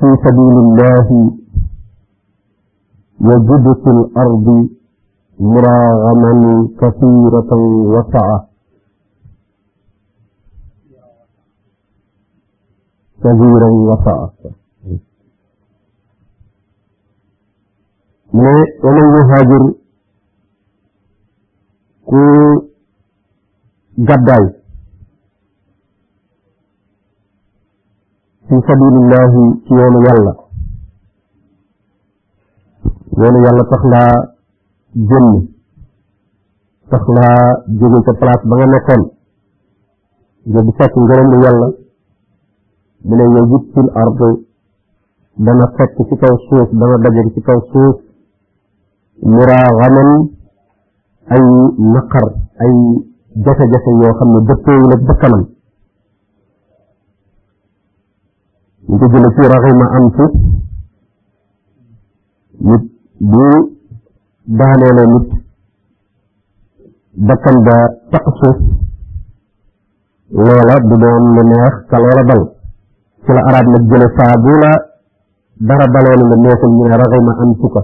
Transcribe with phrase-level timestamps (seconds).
[0.00, 1.36] في سبيل الله
[3.28, 4.46] وجدت في الأرض
[5.40, 7.52] مراغما كثيرة
[7.94, 8.48] وسعة
[13.18, 14.34] كثيرا وسعة
[18.34, 19.62] ومن يهاجر
[22.08, 22.20] ku
[28.48, 29.32] في سبيل الله
[29.64, 30.49] في يوم الله
[33.20, 34.10] loolu yàlla tax laa
[35.10, 35.26] génn
[36.90, 37.36] tax laa
[37.80, 39.02] jóge ca place ba nga nekkoon
[40.50, 41.68] nga bu fekk ngërëmu yàlla
[43.06, 44.28] mu ne yow wut fil ardu
[45.46, 47.96] dana fekk ci kaw suuf dana dajeg ci kaw suuf
[49.34, 50.10] muraaxaman
[51.34, 51.42] ay
[51.94, 52.26] naqar
[52.62, 52.72] ay
[53.44, 55.42] jafe-jafe yoo xam ne dëppeewul ak bakkanam
[58.88, 60.24] ñu ko jële ci raxima am fu
[62.68, 62.84] nit
[63.20, 63.46] bu
[64.48, 65.26] daaneele nit
[67.26, 67.76] bakkan ba
[68.12, 68.58] taq suuf
[70.44, 72.42] loola du doon lu neex ka loola dal
[73.22, 74.72] ci la arab nag jële saa bu la
[75.68, 77.82] dara daloon la neexul ñu ne raxaw ma am suka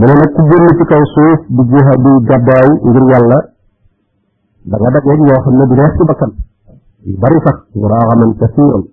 [0.00, 3.38] mu ne nag ku génn ci kaw suuf di jiha di gàddaaw ngir yàlla
[4.70, 6.32] da nga dajeeg ñoo xam ne du neex ci bakkan
[7.06, 8.84] yu bari sax nguraaxaman kasiiran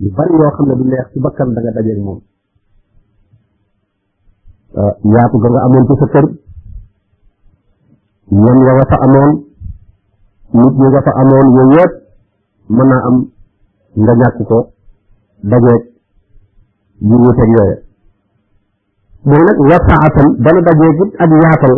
[0.00, 2.18] yu bari yoo xam ne du neex ci bakkan da nga moom
[4.80, 6.06] euh, yaatu ga nga amoon ci sa
[8.66, 9.32] ya nga amoon
[10.52, 11.92] nit ñi nga amoon yooyu yëpp
[12.90, 13.16] naa am
[14.02, 14.58] nga ñàkk ko
[15.50, 15.82] dajeeg
[17.08, 17.76] yu wuteeg yooyu
[19.28, 21.74] mooy nag wasaatan dana dajeeg it ak yaatal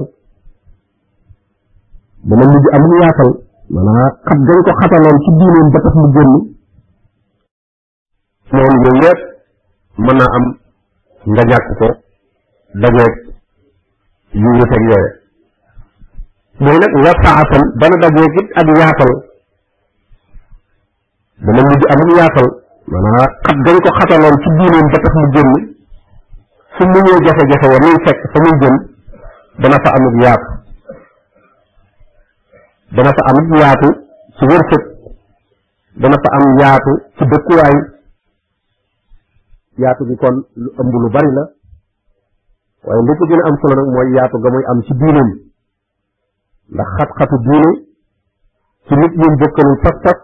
[2.28, 3.30] dana mujj amul yaatal
[3.72, 6.32] maanaam xat gañ ko xataloon ci diineen ba tax mu génn
[8.54, 9.20] noonu yooyu yëpp
[10.04, 10.44] mën naa am
[11.32, 11.86] nga ñàkk ko
[12.82, 13.12] dajeeg
[14.42, 15.10] yu wuteeg yooye
[16.62, 19.12] mooy nag wasaatan dana dajeeg it ak yaatal
[21.44, 22.48] dana mujj amam yaatal
[22.92, 25.50] maanaam xat dañ ko xataloon ci diineem ba tax mu génn
[26.76, 28.76] su mu ñëw jafe-jafe war muy fekk fa muy jëm
[29.62, 30.48] dana fa amit yaatu
[32.96, 33.88] dana fa amit yaatu
[34.38, 34.82] ci wërsëg
[36.02, 37.76] dana fa am yaatu ci dëkkuwaay
[39.82, 41.44] yaatu gi kon lu ëmb lu bari la
[42.86, 45.30] waaye lu ko gën a am solo nag mooy yaatu ga muy am ci diinam
[46.74, 47.70] ndax xat-xatu diine
[48.86, 50.18] ci nit ñun bokkalul pas-pas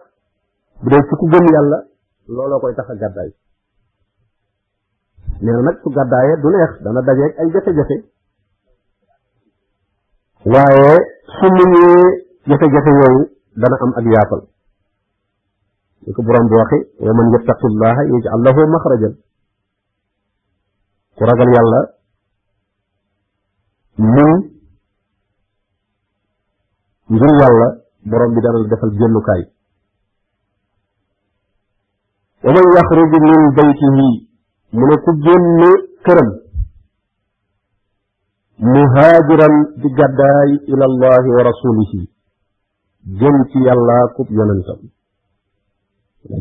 [0.80, 1.78] bu dee ci ku gëm yàlla
[2.36, 3.30] looloo koy tax a gàddaay
[5.42, 7.96] nee na nag su gàddaayee du neex dana dajeeg ay jafe-jafe
[10.54, 10.90] waaye
[11.34, 12.04] su muñee
[12.48, 13.22] jafe-jafe yooyu
[13.60, 14.42] dana am ak yaatal
[16.06, 19.14] ni ko borom bi waxe wa man yattaqillaha yaj'al lahu makhrajan
[21.18, 21.80] ku ragal yàlla
[24.14, 24.30] muñ
[27.12, 27.66] ngir yàlla
[28.10, 29.42] borom bi dana la defal génnukaay
[32.46, 33.90] wa man yaxruj min baytihi
[34.76, 35.46] mu ne ku génn
[36.06, 36.30] këram
[38.74, 42.00] muhaajiran di gàddaay ila allahi wa rasulihi
[43.18, 44.78] jëm ci yàlla kub yonentam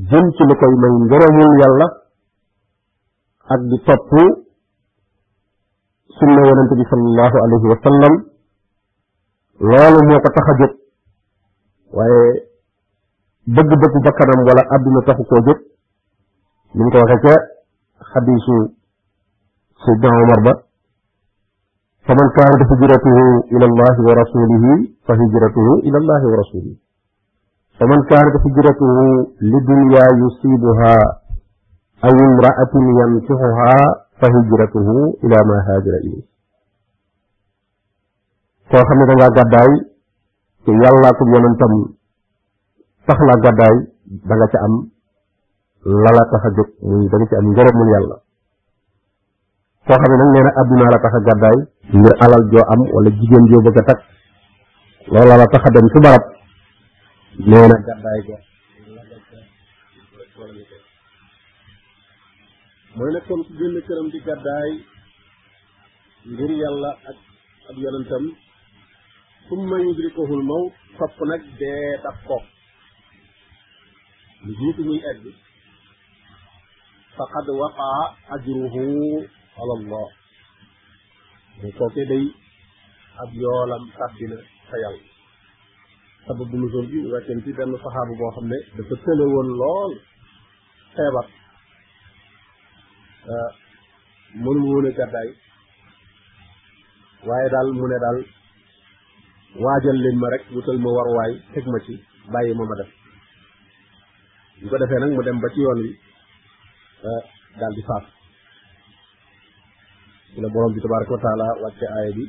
[0.09, 1.87] jëm ci lu koy may ngërëmul yàlla
[3.55, 4.11] ak di topp
[6.19, 8.13] sunna yonente bi sallallahu alayhi wa sallam
[9.69, 10.73] loolu moo ko tax a jóg
[11.93, 12.29] waaye
[13.53, 15.59] bëgg-bëggu bakkanam wala àdduna taxu koo jóg
[16.75, 17.35] ni ko waxee ca
[18.11, 18.57] xadiisu
[19.85, 20.59] sayidna omar ba ila
[22.07, 23.17] فمن كانت هجرته
[23.51, 24.63] إلى الله ورسوله
[25.07, 26.73] فهجرته إلى الله ورسوله
[27.79, 28.89] فمن كانت هجرته
[29.51, 30.95] لدنيا يصيبها
[32.07, 33.75] أو imra'atin ينكحها
[34.19, 34.93] fa hijratuhu
[35.29, 36.25] ila ma haajara ilay
[38.69, 39.69] koo xam ne da ngaa gàddaay
[40.63, 41.73] te yàllaa ko yonentam
[43.07, 43.75] tax laa gàddaay
[44.29, 44.73] da ca am
[46.03, 48.15] lala tax a jóg muy da nga ci am ngërëmul yàlla
[49.87, 51.57] koo xam ne nag nee na addunaa la tax a gàddaay
[51.99, 54.01] ngir alal joo am wala jigéen joo bëgg a takk
[55.13, 56.23] loola tax a dem ci barab
[57.49, 58.37] nee gàddaay ga
[62.97, 64.69] mooy nag kon su génn këram di gàddaay
[66.31, 67.17] ngir yàlla ak
[67.69, 68.23] ak yonentam
[69.47, 72.37] summa yudrikuhul mawt topp nag dee dab ko
[74.45, 75.21] lu jiitu muy egg
[77.17, 78.01] faqad waqaa
[78.33, 78.85] ajruhu
[79.59, 80.07] ala allah
[81.59, 82.25] mu kooke day
[83.23, 85.05] ab yoolam tàbbina fa yàlla
[86.25, 89.91] sabab bu musul bi wàccen ci benn saxaabu boo xam ne dafa tële lool
[90.95, 91.25] feebar
[93.29, 93.49] Euh,
[94.35, 95.29] mënu ma woon a gàddaay
[97.27, 98.17] waaye daal mu ne daal
[99.63, 101.93] waajal leen ma rek wutal ma waruwaay teg ma ci
[102.31, 102.89] bàyyi ma ma def
[104.59, 105.89] bu ko defee nag mu dem ba ci yoon wi
[107.09, 107.21] euh,
[107.59, 108.09] daal di faatu
[110.31, 110.79] ci la borom bi
[111.63, 112.25] wàcce aaya bi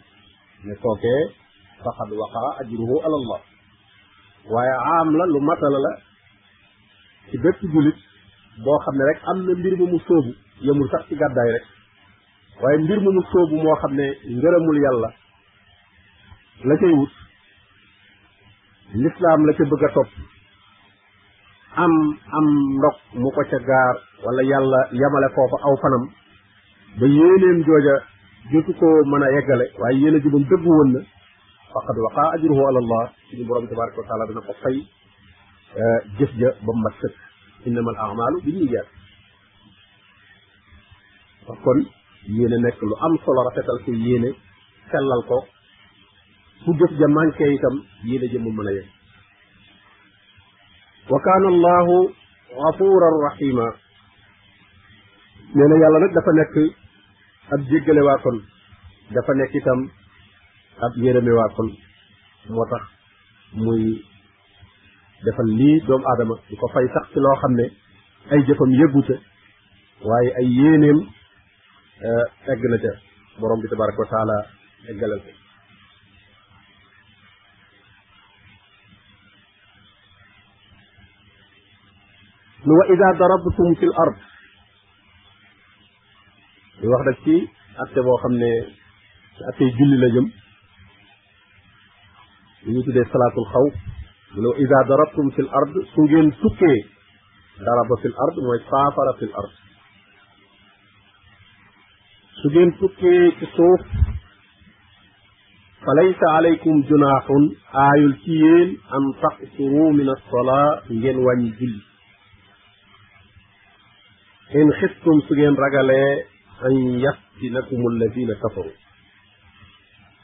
[0.66, 1.22] ne kookee
[1.84, 3.40] faqad waqaa ajruhu ala allah
[4.52, 5.92] waaye aam la lu matala la
[7.30, 7.98] ci bépp jullit
[8.64, 10.34] boo xam ne rek am na mbir mu mu sóobu
[10.66, 11.64] yëmul sax ci gàddaay rek
[12.62, 14.06] waaye mbir mu mu sóobu moo xam ne
[14.37, 15.10] ngërëmul yàlla
[16.69, 17.12] la cay wut
[19.05, 20.10] lislaam la ca bëgg a topp
[21.82, 21.93] am
[22.38, 22.46] am
[22.78, 23.94] ndog mu ko ca gaar
[24.25, 26.05] wala yàlla yamale foofa aw fanam
[26.99, 27.94] ba yéeneem jooja
[28.52, 31.00] jotu koo mën a yeggale waaye yéene ji moom dëggu woon na
[31.72, 34.76] faqad waqaa ajruhu ala allah suñu borom tabaraka wa taala dina ko fay
[35.81, 37.16] eh, jëf ja ba mu mat sëkk
[37.66, 38.88] innama al amalu bi niyaat
[41.56, 41.78] kon
[42.26, 44.28] yéene nekk lu am solo rafetal ko yéene
[44.90, 45.38] sellal ko
[46.64, 48.88] bu jëf ja manqué itam yéene jëm mën a yegg
[51.10, 51.96] wa kaana allahu
[52.60, 53.66] gafuran rahima
[55.54, 56.54] nee na yàlla nag dafa nekk
[57.54, 58.38] ab jéggale waa kon
[59.14, 59.80] dafa nekk itam
[60.84, 61.68] ab yërëme waa kon
[62.54, 62.82] moo tax
[63.54, 63.84] muy
[65.24, 67.66] defal lii doomu aadama di ko fay sax ci loo xam ne
[68.32, 69.00] ay jëfam yëggu
[70.08, 70.98] waaye ay yéeneem
[72.00, 72.90] egg na ca
[73.40, 74.36] borom bi tabaraka wa taala
[74.90, 75.30] eggalal ko
[82.66, 84.16] nu wa ida darabtum fil ard
[86.80, 87.34] di wax nag ci
[87.82, 88.50] atte boo xam ne
[89.36, 90.26] ci atte julli la jëm
[92.62, 93.66] li ñu tuddee salaatul xaw
[94.34, 96.78] mu ne wa ida darabtum fil ard su ngeen tukkee
[97.66, 99.54] daraba fil ard mooy saafara fil ard
[102.43, 103.81] سجن فكي كسوف
[105.87, 107.29] فليس عليكم جناح
[107.75, 111.75] آي الكيل أن تقصروا من الصلاة ين وانجل
[114.55, 116.25] إن خفتم سجين رجلي
[116.67, 118.76] أن يفتنكم الذين كفروا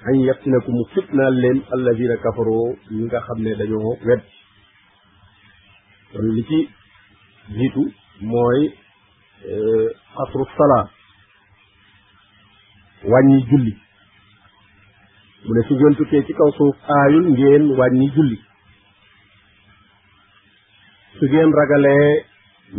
[0.08, 4.20] أن يفتنكم فتنة لن الذين كفروا من قبل دانيو ويب
[6.14, 6.58] kon li ci
[7.56, 7.82] jiitu
[10.46, 10.84] الصلاه
[13.12, 13.72] wàññi julli
[15.44, 18.38] mu ne su ci kaw suuf aayul ngeen wàññi julli
[21.16, 21.50] su ngeen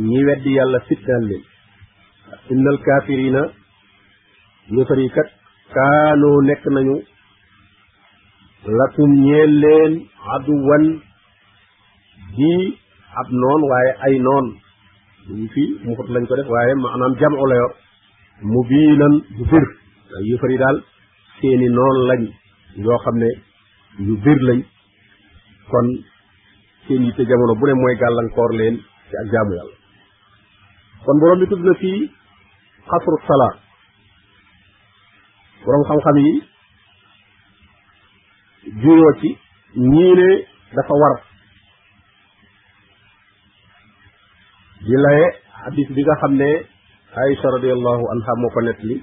[0.08, 1.44] ñi weddi yàlla fitnaan leen
[2.52, 3.42] innal kaafirina
[4.76, 5.30] yëfar yi kat
[5.76, 6.96] kaanoo nekk nañu
[8.78, 9.94] lakum ñeel leen
[10.34, 10.84] aduwan
[12.36, 12.54] di
[13.20, 14.46] ab noon waaye ay noon
[15.38, 17.58] ñu fii mu xut ko def waaye maanaam jam o la
[18.52, 19.66] mu bii nan bu fir
[20.16, 20.80] waaye yëfar daal
[21.40, 22.22] seeni noon lañ
[22.84, 23.30] yoo xam ne
[24.06, 24.40] yu biir
[25.70, 25.88] kon
[26.88, 28.76] seen yitte jamono bu ne mooy gàllankoor leen
[29.10, 29.76] ci ak jaamu yàlla
[31.06, 32.02] kon borom bi tudd na fii
[32.90, 33.54] xasru salaa
[35.66, 36.32] borom xam-xam yi
[38.82, 39.30] juyoo ci
[39.92, 40.28] ñii
[40.76, 41.16] dafa war
[44.86, 45.26] di laye
[45.64, 46.52] xadis bi nga xam ne
[47.22, 48.96] Aïcha radiallahu anha moo ko nettali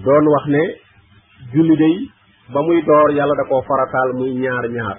[0.00, 0.62] doon wax ne
[1.52, 1.96] julli day
[2.52, 4.98] ba muy door yàlla da koo farataal muy ñaar ñaar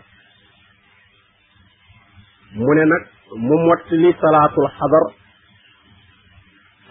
[2.64, 3.04] mu ne nag
[3.48, 5.04] mu mottali salaatul xadar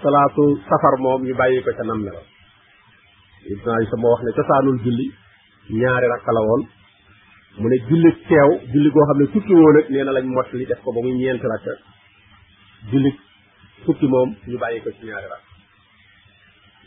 [0.03, 2.23] salaatu safar moom ñu bàyyi ko ca nammelo
[3.53, 5.07] ibna isa moo wax ne cosaanul julli
[5.81, 6.63] ñaari rakka la woon
[7.61, 10.65] mu ne julli teew julli goo xam ne tukki woon ak nee na lañ mottali
[10.71, 11.73] def ko ba muy ñeenti rakka
[12.91, 13.11] julli
[13.85, 15.52] tukki moom ñu bàyyi ko ci ñaari rakk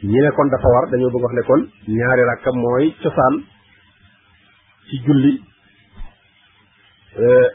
[0.04, 3.36] ñi ne kon dafa war dañoo bëgg wax ne ñaari rakka mooy cosaan
[4.90, 5.34] ci julli
[7.18, 7.48] euh,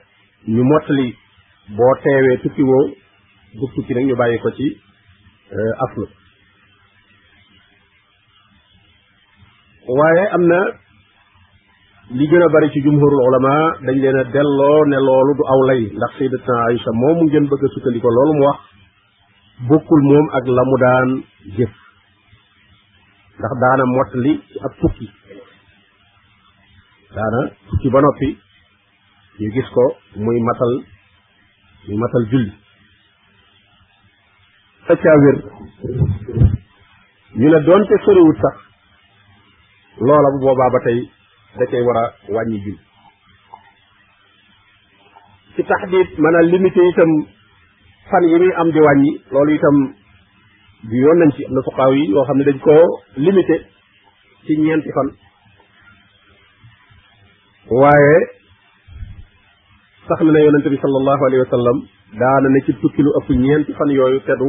[0.49, 1.15] ñu mottali
[1.77, 2.89] boo teewee tukki woo
[3.55, 4.69] du tukki nag ñu bàyyi ko ci
[5.53, 6.07] euh, aslu
[9.99, 10.59] waaye am na
[12.17, 13.55] li gën a bari ci jumhurul ulama
[13.85, 17.45] dañ leen a delloo ne loolu du aw lay ndax sayyidatuna Aïcha moom mu ngeen
[17.51, 18.61] bëgg a sukkandiko loolu mu wax
[19.69, 21.11] bokkul moom ak la mu daan
[21.57, 21.73] jëf
[23.41, 25.07] ndax daana mottali ci ab tukki
[27.15, 28.29] daana tukki ba noppi
[29.41, 29.85] ñu gis ko
[30.17, 30.73] muy matal
[31.89, 32.53] muy matal julli
[34.87, 35.37] sacca wér
[37.39, 38.55] ñu ne doonte soriwut sax
[40.01, 41.11] loola bu boobaa ba tey
[41.59, 42.83] da cay war a wàññi julli
[45.55, 47.11] ci taxdiit maanaam limité itam
[48.11, 49.79] fan yi muy am di wàññi loolu itam
[50.83, 52.87] du yoon nañ ci am na fuqaaw yi yoo xam ne dañ koo
[53.25, 53.57] limité
[54.47, 55.09] ci ñeenti fan
[57.81, 58.17] waaye
[60.09, 61.79] sax na ne yonente bi sallallahu alayhi wa sallam
[62.21, 64.49] daana ne ci tukki lu ëpp ñeenti fan yooyu teddu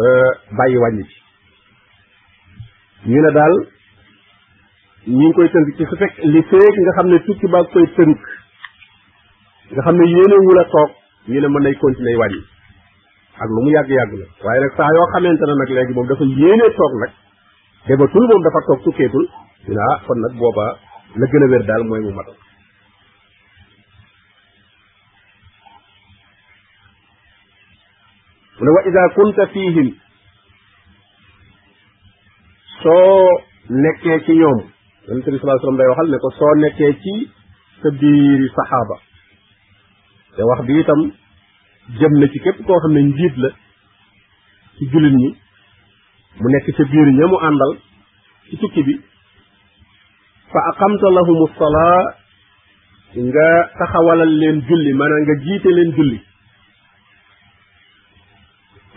[0.00, 1.18] euh, bàyyi wàññi ci
[3.10, 3.54] ñu ne daal
[5.08, 7.86] ñu ngi koy tënk ci su fekk li feek nga xam ne tukki baa koy
[7.96, 8.18] tënk
[9.72, 10.90] nga xam ne yéene a toog
[11.30, 12.42] ñu ne mën nay continuer wàññi
[13.40, 16.06] ak lu mu yàgg yàgg la waaye nag saa yoo xamante ne nag léegi moom
[16.10, 17.12] dafa yéene toog nag
[17.88, 19.24] debatul moom dafa toog tukkeetul
[19.66, 20.66] dina kon nag booba
[21.20, 22.36] la gën a wér daal mooy mu matal
[28.56, 29.88] mu ne wa ida kunta fihim
[32.82, 33.18] soo
[33.82, 34.60] nekkee ci ñoom
[35.08, 37.14] yonent bi salaa sallam day waxal ne ko soo nekkee ci
[37.80, 38.96] sa biiri saxaaba
[40.36, 41.02] te wax bi itam
[41.98, 43.50] jëm na ci képp koo xam ne njiit la
[44.76, 45.28] ci jullit ñi
[46.40, 47.72] mu nekk ca biir ña mu àndal
[48.48, 48.94] ci tukki bi
[50.52, 51.06] fa aqamta
[51.58, 52.02] salaa
[53.26, 56.18] nga taxawalal leen julli maanaam nga jiite leen julli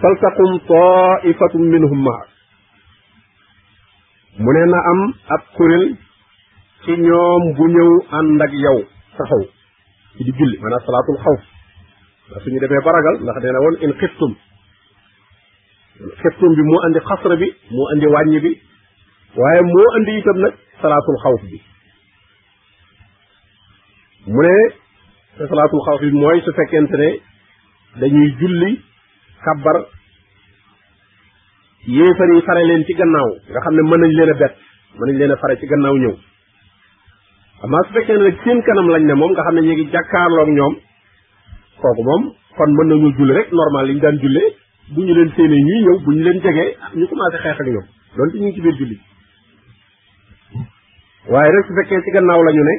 [0.01, 2.27] faltaqum taifatum minhum maak
[4.41, 4.99] mu ne na am
[5.35, 5.85] ab kuréel
[6.83, 8.79] ci ñoom bu ñëw ànd ak yow
[10.15, 11.43] ci di julli maanaam salaatul xawf
[12.29, 14.31] ndax suñu demee baragal ndax nee na woon in xiftum
[16.23, 18.51] xiftum bi mu indi xasra bi moo indi wàññi bi
[19.39, 21.57] waaye mu andi itam nag salaatul xawf bi
[24.31, 24.55] mu ne
[25.37, 27.09] te salaatul xawf bi mooy su fekkent ne
[27.99, 28.71] dañuy julli
[29.45, 29.77] kabbar
[31.87, 34.55] yéefar yi fare leen ci gannaaw nga xam ne mën nañ leen a bett
[34.95, 36.15] mën nañ leen a fare ci gannaaw ñëw
[37.63, 39.91] amaa su fekkee ne nag seen kanam lañ ne moom nga xam ne ñu ngi
[39.91, 40.75] jàkkaarloog ñoom
[41.81, 42.23] kooku moom
[42.57, 44.49] kon mën nañu julli rek normal li ñu daan jullee
[44.93, 47.87] bu ñu leen séenee ñuy ñëw bu ñu leen jegee ñu commencé xeex ak ñoom
[48.17, 48.97] donte ñu ci biir julli
[51.31, 52.75] waaye rek su fekkee ci gannaaw ñu ne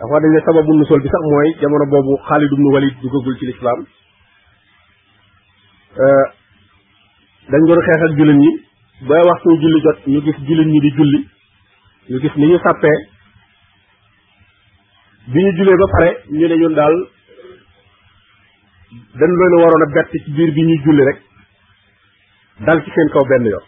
[0.00, 3.46] dafa dañ ne sababu nusool bi sax mooy jamono boobu Xaalid ibn Walid duggagul ci
[3.46, 3.80] lislaam
[6.02, 6.24] eh,
[7.50, 8.50] dañ doon xeex ak jullit ñi
[9.06, 11.20] waxtu julli jot ñu gis jullit ñi di julli
[12.10, 12.98] ñu gis ni ñu sàppee
[15.32, 16.94] bi ñu julee ba pare ñu ne ñun daal
[19.18, 21.18] dañ leen waroon a bett ci biir bi ñuy julli rek
[22.66, 23.64] dal ci seen kaw benn yoon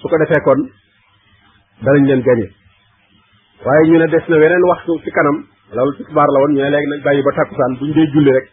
[0.00, 0.60] su ko defee kon
[1.84, 2.46] danañ leen gañe
[3.64, 5.38] waaye ñu ne des na weneen waxtu ci kanam
[5.74, 8.10] loolu ci tubaar la woon ñu ne léegi nañ bàyyi ba takkusaan bu ñu dee
[8.12, 8.46] julli rek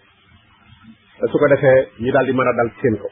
[1.19, 3.11] te su ko defee ñu daal di mën a dal ci seen kaw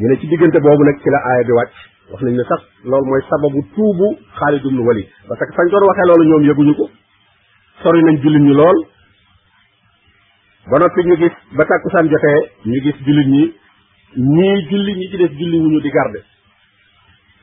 [0.00, 1.76] ñu ne ci diggante boobu nag ci la aaya bi wàcc
[2.12, 4.06] wax nañ ne sax loolu mooy sababu tuubu
[4.38, 6.86] Xaalid ibn Walid parce que fañ doon waxee loolu ñoom yëguñu ko
[7.82, 8.78] sori nañ jullit ñi lool
[10.70, 12.38] ba noppi ñu gis ba tàkkusaan jotee
[12.70, 13.42] ñu gis jullit ñi
[14.36, 16.20] ñii julli ñi ci des julli wuñu di garde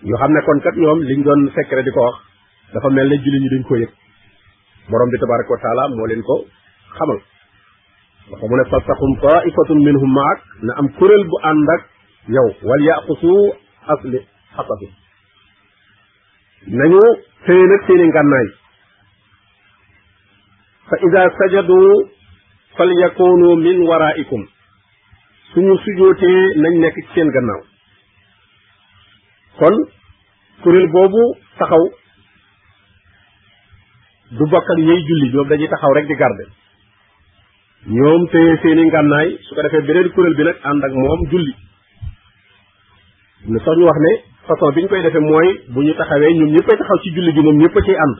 [0.07, 2.15] ñu xam ne kon kat ñoom liñ doon secret di ko wax
[2.73, 3.91] dafa mel ne julli ñi dañ ko yëg
[4.89, 6.35] borom bi tabaraka wa taala moo leen ko
[6.97, 7.19] xamal
[8.31, 11.81] dafa mu ne faltaxum taifatun minhum maak na am kuréel bu ànd ak
[12.35, 13.33] yow wal yaqusu
[13.93, 14.19] asli
[14.57, 14.87] xatta bi
[16.81, 17.01] nañu
[17.47, 18.47] téye nag seeni ngànnaay
[20.89, 21.79] fa ida sajadu
[22.77, 24.43] fal yakunu min waraikum
[25.53, 27.61] suñu sujootee nañ nekk ci seen gannaaw
[29.59, 29.75] kon
[30.63, 31.23] kuréel boobu
[31.59, 31.85] taxaw
[34.35, 36.43] du bokk ak julli ñoom dañuy taxaw rek di garde
[37.95, 41.53] ñoom téye seeni ngànnaay su ko defee beneen kuréel bi nag ànd ak moom julli
[43.51, 44.13] lu sax ñu wax ne
[44.47, 47.41] façon bi ñu koy defee mooy bu ñu taxawee ñoom ñëppay taxaw ci julli gi
[47.43, 48.15] moom ñëpp a ciy ànd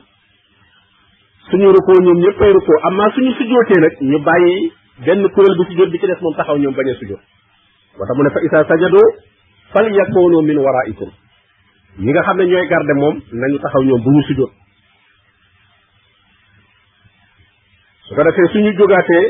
[1.50, 4.72] suñu rukkoo ñoom ñëppay rukkoo amaa suñu sujootee nag ñu bàyyi
[5.06, 7.22] benn kuréel bu sujoot bi ci des moom taxaw ñoom bañ a sujoot
[7.96, 9.00] moo tax mu ne fa isa sajado
[9.72, 11.10] fal yakoonoo min waraikum
[11.98, 14.50] ñi nga xam ne ñooy garde moom nañu taxaw ñoom bu ñu sujoot
[18.04, 19.26] su ko defee suñu jógaatee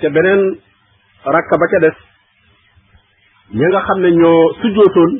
[0.00, 0.42] ca beneen
[1.24, 1.96] rakka ba ca des
[3.54, 5.10] ñi nga xam ne ñoo sujjootoon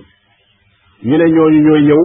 [1.07, 2.03] ñu ne ñooñu ñooy ñëw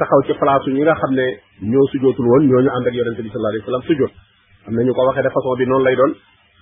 [0.00, 1.26] taxaw ci place ñi nga xam ne
[1.60, 4.12] ñoo sujjootul woon ñooñu ànd ak yonente bi sallallahu alayhi wasallam
[4.68, 6.12] am na ñu ko waxee de façon bi noonu lay doon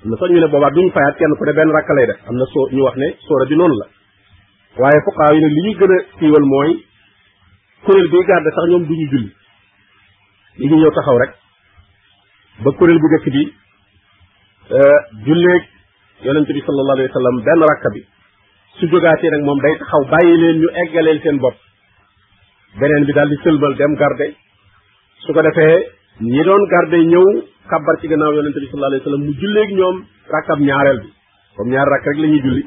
[0.03, 2.19] am na sax ñu ne boobaa duñ fayaat kenn ku ne benn rakk lay def
[2.27, 3.87] am na soo ñu wax ne sóora bi noonu la
[4.77, 6.71] waaye fuqaaw yi ne li ñu gën a siiwal mooy
[7.87, 9.31] kuréel bi garde sax ñoom duñu julli
[10.59, 11.31] li ñu ñëw taxaw rek
[12.59, 13.43] ba kuréel bu njëkk bi
[14.75, 15.63] euh, julleeg
[16.27, 18.03] yonente bi sallallahu alayhi wasallam benn rakk bi
[18.80, 21.56] su jógaatee nag moom day taxaw bàyyi leen ñu eggaleel seen bopp
[22.80, 24.26] beneen bi daal di sëlmal dem garde
[25.25, 25.78] su ko defee
[26.33, 27.26] ñi doon garde ñëw
[27.73, 29.97] kabar ci gannaaw yonente bi sallallahu alayhi wasallam mu julleeg ñoom
[30.35, 31.09] rakkab ñaareel bi
[31.56, 32.61] comme ñaar rakk la ñuy euh,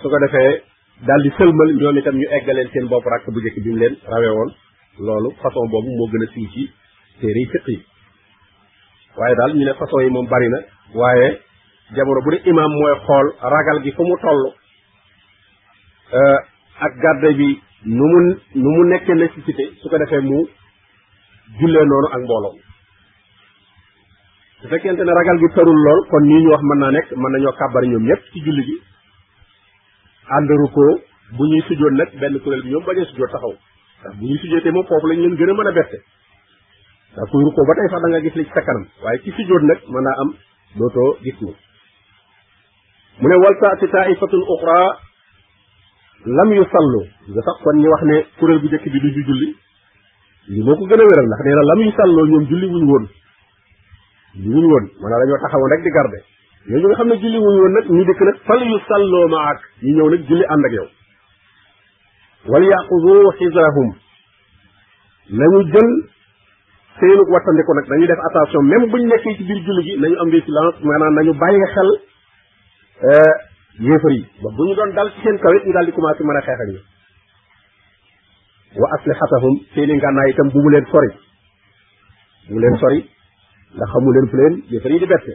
[0.00, 0.52] su ko defee
[1.06, 4.50] daal di sëlmal ñoom itam ñu eggaleel seen bopp rakk bu njëkk leen rawee woon
[5.06, 6.06] loolu façon moo
[7.20, 7.46] gën
[9.18, 10.58] waaye daal ñu ne façon yi moom bari na
[11.00, 11.28] waaye
[11.94, 14.40] jamono bu ne imaam mooy xool ragal gi fu mu toll
[16.20, 16.38] eh,
[16.86, 17.48] ak garde bi
[17.84, 18.20] nu mu
[18.54, 20.40] nu mu nekkee nécessité su ko defee mu
[21.60, 22.54] jullee noonu ak mbooloo
[24.60, 27.30] su fekkente ne ragal gi tërul lool kon nii ñu wax mën naa nekk mën
[27.36, 28.76] nañoo kàbbar ñoom ñëpp ci julli gi
[30.36, 30.82] àndaru ko
[31.36, 33.54] bu ñuy sujjoon nag benn kuréel bi ñoom bañ a sujjoon taxaw
[34.00, 35.98] ndax bu ñuy sujjootee moom foofu lañ leen gën a mën a bette
[37.14, 38.62] ndax kuy rukkoo ba tey sax da gis li ci sa
[39.04, 40.30] waaye ci sujjoon nag mën naa am
[40.78, 41.54] dootoo gis ni
[43.20, 44.82] من ولت تائفة أخرى
[46.38, 47.04] لم يصلوا
[47.36, 49.54] زفاق كون ني واخني كورل بي ديك بي دي جولي
[50.48, 53.08] لي موكو غنا ويرال ناخ نينا لم يصلوا يوم جولي وون وون
[54.44, 56.20] وون وون مانا لا نيو تاخاو رك دي غاردي
[56.70, 60.10] ني جيغا خامني جولي وون وون نك ني ديك نك فال يصلوا معك ني نيو
[60.14, 60.86] نك جولي اندك يو
[62.52, 63.88] ولياخذوا حذرهم
[65.40, 65.88] نيو جيل
[67.00, 70.38] سينو واتانديكو نك دانيو ديف اتاسيون ميم بو نيكي سي بير جولي جي نيو امبي
[70.46, 71.90] سيلانس مانا نيو بايي خال
[73.04, 73.22] Euh,
[73.78, 76.34] yéefar yi ba bu ñu doon dal ci seen kawit ñu daal di commencé mën
[76.36, 76.80] a xeex ak ñu
[78.80, 81.10] wa aslixatahum seeni ngànnaay itam bu mu leen sori
[82.48, 82.72] mu leen
[83.76, 85.32] ndax xamu leen fu leen yéefar yi di bette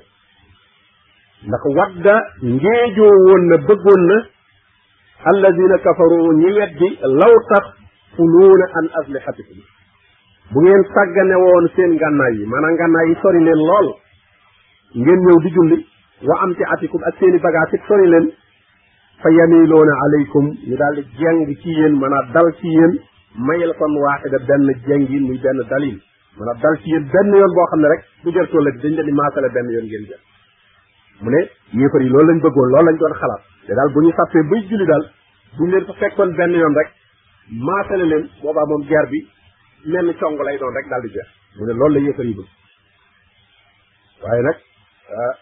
[1.46, 4.18] ndax wadda ngéejoo woon na bëggoon na
[5.30, 6.90] alladina kafaru ñi weddi
[7.22, 7.64] law tax
[8.16, 9.62] fuluuna an aslixatikum
[10.52, 13.88] bu ngeen woon seen ngànnaay yi maanaam ngànnaay yi sori leen lool
[14.98, 15.80] ngeen ñëw di julli
[16.28, 18.28] wa am ci atikum ak seen i bagage it sori leen
[19.22, 22.94] fa yamiloona alaykum ñu daal di jeng ci yéen mën a dal ci yéen
[23.50, 25.96] mayel kon waaxida benn jengi muy benn dalil
[26.40, 28.94] mën a dal ci yéen benn yoon boo xam ne rek bu jër tool dañ
[28.94, 30.20] leen di maasale benn yoon ngeen jël
[31.22, 31.42] mu ne
[31.82, 34.86] yéefar yi loolu lañ bëggoon loolu lañ doon xalaat te bu ñu sàppee bay julli
[34.86, 35.04] daal
[35.58, 36.90] bu ñu leen fa fekkoon benn yoon rek
[37.50, 39.26] maasale leen boobaa moom guerre bi
[39.86, 42.38] menn cong lay doon rek daal di jeex mu ne loolu la yéefar yi
[44.22, 44.58] waaye nag
[45.18, 45.34] ah,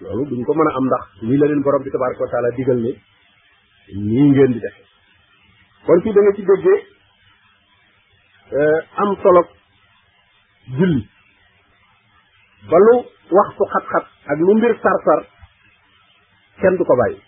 [0.00, 2.78] loolu duñ ko mën a am ndax lii la borom bi tabaraka wa taala digal
[2.84, 2.92] ne
[4.08, 4.82] nii ngeen di defe
[5.86, 6.78] kon fii da nga ci déggee
[8.60, 9.40] eh, am solo
[10.76, 11.02] julli
[12.70, 12.94] ba lu
[13.36, 15.20] waxtu xat-xat ak lu mbir sar-sar
[16.60, 17.18] kenn du ko bàyyi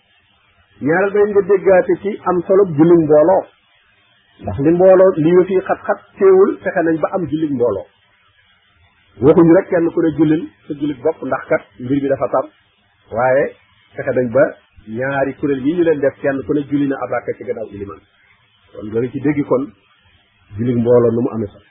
[0.85, 3.43] ñaareel ba nga déggaate ci am solo julli mbooloo
[4.41, 7.85] ndax li mbooloo li nga fii xat-xat teewul fexe nañ ba am julli mbooloo
[9.21, 10.49] waxuñu rek kenn ku ne jullil
[10.97, 12.49] sa bopp ndax kat mbir bi dafa
[13.11, 13.55] waaye
[13.95, 14.43] fexe nañ ba
[14.87, 17.99] ñaari kuréel yi ñu leen def kenn ku ne julli na abaka ci gannaaw iliman
[18.71, 19.63] kon nga ci dégg kon
[20.57, 21.63] julli mbooloo nu mu amee sax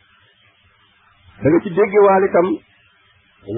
[1.42, 2.46] da nga ci dégg waal itam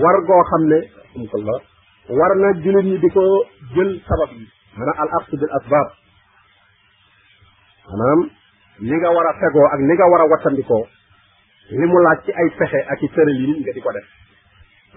[0.03, 0.79] war goo xam ne
[1.17, 1.55] amkalla
[2.19, 3.23] war na jullit ñi di ko
[3.75, 5.89] jël sabab yi maanaam al aqd bil asbab
[7.89, 8.21] maanaam
[8.89, 10.85] li nga war a fegoo ak ni nga war a wattandikoo
[11.79, 14.07] li mu laaj ci ay pexe ak i tëral yi nga di ko def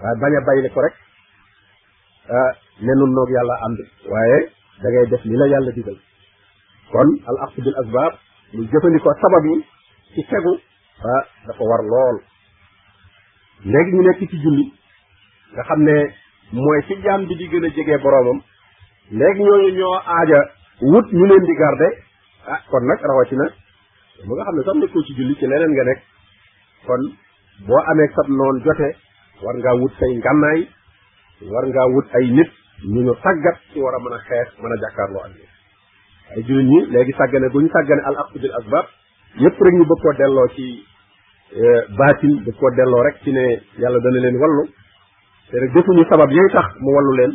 [0.00, 0.94] waaye bañ a ko rek
[2.28, 2.52] Ah,
[2.84, 3.78] nenu nun noog yàlla ànd
[4.12, 4.38] waaye
[4.84, 5.96] dangay def li la yàlla digal
[6.92, 8.12] kon al axdu bil asbab
[8.54, 9.54] lu jëfandikoo sabab yi
[10.12, 10.52] ci tegu
[11.12, 12.16] ah dafa war lool
[13.72, 14.64] léegi ñu nekk ci julli
[15.54, 15.96] nga xam ne
[16.62, 18.38] mooy fi jaam bi di gën a jege boroomam
[19.18, 20.40] léegi ñooñu ñoo aaja
[20.92, 21.92] wut ñu leen di garder
[22.52, 23.46] ah kon nag rawatina
[24.26, 26.00] mu nga xam ne sax nekkoo ci julli ci leneen nga nekk
[26.86, 27.02] kon
[27.66, 28.88] boo amee sab noon jote
[29.42, 30.60] war ngaa wut say ngànnaay
[31.46, 32.50] war ngaa wut ay nit
[32.84, 35.46] ñu ñu tàggat ci war a mën a xeex mën a jàkkaarloo ak ñi
[36.34, 38.86] ay jullit ñi léegi sàggane bu ñu sàggane al aqdu bil asbab
[39.42, 40.66] yëpp rek ñu bëgg delloo ci
[41.60, 43.44] euh, baatin bëgg koo delloo rek ci ne
[43.80, 44.64] yàlla dana leen wallu
[45.50, 47.32] te rek defuñu sabab yooyu tax mu wallu leen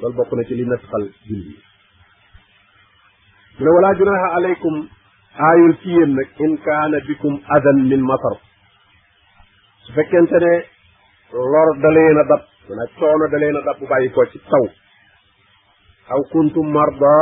[0.00, 1.58] loolu bokk na ci li nasaxal jullit
[3.56, 4.76] yi mu a walaa junaha aleykum
[5.44, 8.34] aayul ci yéen nag in kaana bikum adan min matar
[9.84, 10.54] su fekkente ne
[11.52, 14.38] lor da leen a dab mu ne coono da leen a bu bàyyi ko ci
[14.52, 14.64] taw
[16.14, 17.14] aw kuntum marda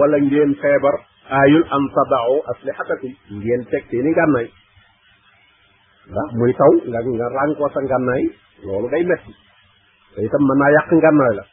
[0.00, 0.96] wala ngeen feebar
[1.30, 4.46] aayul an tadau aslihatakum ngeen teg seeni ngànnaay
[6.10, 8.22] ndax muy taw nga nga rànkoo sa ngànnaay
[8.64, 9.32] loolu day metti
[10.14, 11.44] te itam mën naa yàq ngànnaay la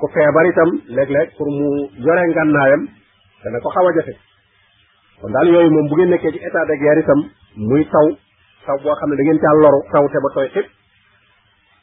[0.00, 1.68] ku feebar itam léeg-léeg pour mu
[2.06, 2.82] yore ngànnaayam
[3.44, 4.14] dana ko xaw a jafe
[5.20, 7.20] kon daal yooyu moom bu ngeen nekkee ci état de itam
[7.68, 8.06] muy taw
[8.66, 10.75] taw boo xam ne da ngeen caa loru taw te ba tooy xëpp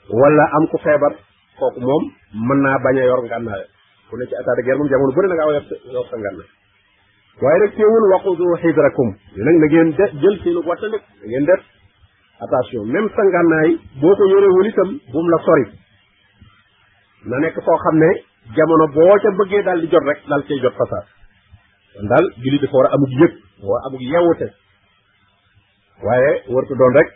[0.09, 1.13] wala am ku feebar
[1.59, 3.63] kooku moom mën naa bañ a yor ngànnaay
[4.09, 6.49] ku nekk ci état de moom jamono bëri na ngaa yor yor sa ngànnaay
[7.41, 11.45] waaye rek teewul waqudu xidrakum yi nag na ngeen de jël seenu wattandik na ngeen
[11.45, 11.61] def
[12.43, 15.65] attention même sa ngànnaay boo ko yorewul itam bumu la sori
[17.25, 18.09] na nekk foo xam ne
[18.55, 21.05] jamono boo ca bëggee daal di jot rek dal cay jot fasaas
[21.95, 24.51] kon daal julli dafa war a amug yëg
[26.05, 27.09] waaye wartu doon rek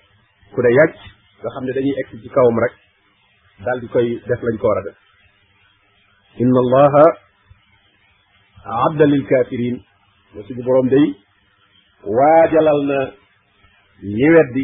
[0.55, 2.73] ku de yàcc nga xam ne dañuy egg ci kawam rek
[3.65, 4.97] daal di koy def lañ ko war a def
[6.41, 7.05] inna allaha
[8.85, 9.75] abda lil kafirin
[10.33, 11.07] mo suñu borom day
[12.17, 12.97] waajalal na
[14.17, 14.63] ñi weddi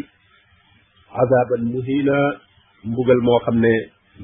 [1.22, 2.16] azaban muhina
[2.88, 3.72] mbugal moo xam ne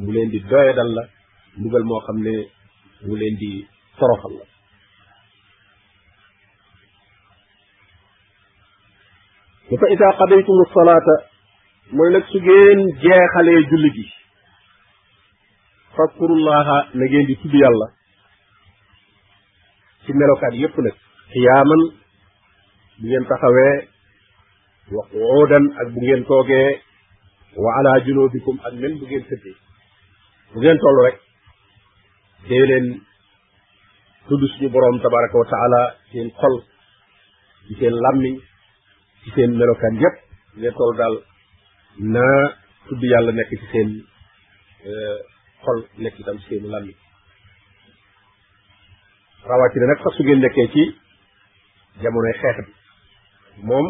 [0.03, 1.03] mu leen di doye dal la
[1.59, 2.35] mbugal moo xam ne
[3.07, 3.51] mu leen di
[4.01, 4.45] toroxal la
[9.77, 11.09] فإذا قضيتم الصلاة
[11.95, 12.39] mooy ne nag su
[13.03, 14.05] jeexalee julli gi
[15.95, 17.87] faskurullaha na di tudd yàlla
[20.05, 20.97] ci melokaan yépp nag
[21.33, 21.81] xiyaaman
[22.99, 23.77] bu ngeen taxawee
[24.95, 26.69] wa quudan ak bu ngeen toogee
[27.63, 29.57] wa ala junubikum ak même bu ngeen tëddee
[30.51, 30.59] bu
[31.07, 31.17] rek
[32.49, 32.87] dee leen
[34.29, 34.69] tudd suñu
[35.03, 36.57] tabaraka wa taala seen xol
[37.67, 38.37] ci seen làmmiñ
[39.23, 40.17] ci seen melokaan yépp
[40.59, 41.17] ngeen toll daal
[41.99, 42.23] na
[42.89, 43.89] tudd yàlla nekk ci seen
[44.91, 45.19] eh,
[45.65, 46.95] xol nekk itam ci seeni làmmi
[49.49, 50.83] rawatina nag sax su ngeen nekkee ci
[52.03, 52.73] jamonoy xeex bi
[53.69, 53.87] moom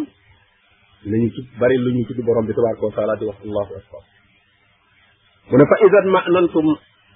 [1.10, 4.02] lañu tudd bari lu ñu tudd borom bi tabaraka wa taala di wax allahu akbar
[5.50, 6.66] mu ne fa idan manantum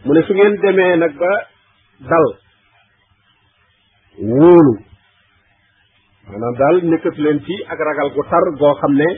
[0.04, 1.30] mu ne su ngeen demee nag ba
[2.10, 2.26] dal
[4.30, 4.74] wóolu
[6.26, 9.10] maanaam daal nekkatu leen ci ak ragal gu tar goo xam ne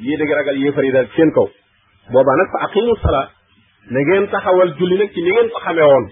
[0.00, 1.46] yii da ragal yéefar yi daal seen kaw
[2.12, 3.26] boobaa nag fa aqimu salaa
[3.92, 6.06] na ngeen taxawal julli nag ci ni ko xamee woon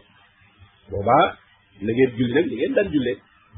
[0.91, 1.25] boobaa
[1.85, 2.89] na julli nag ni ngeen daan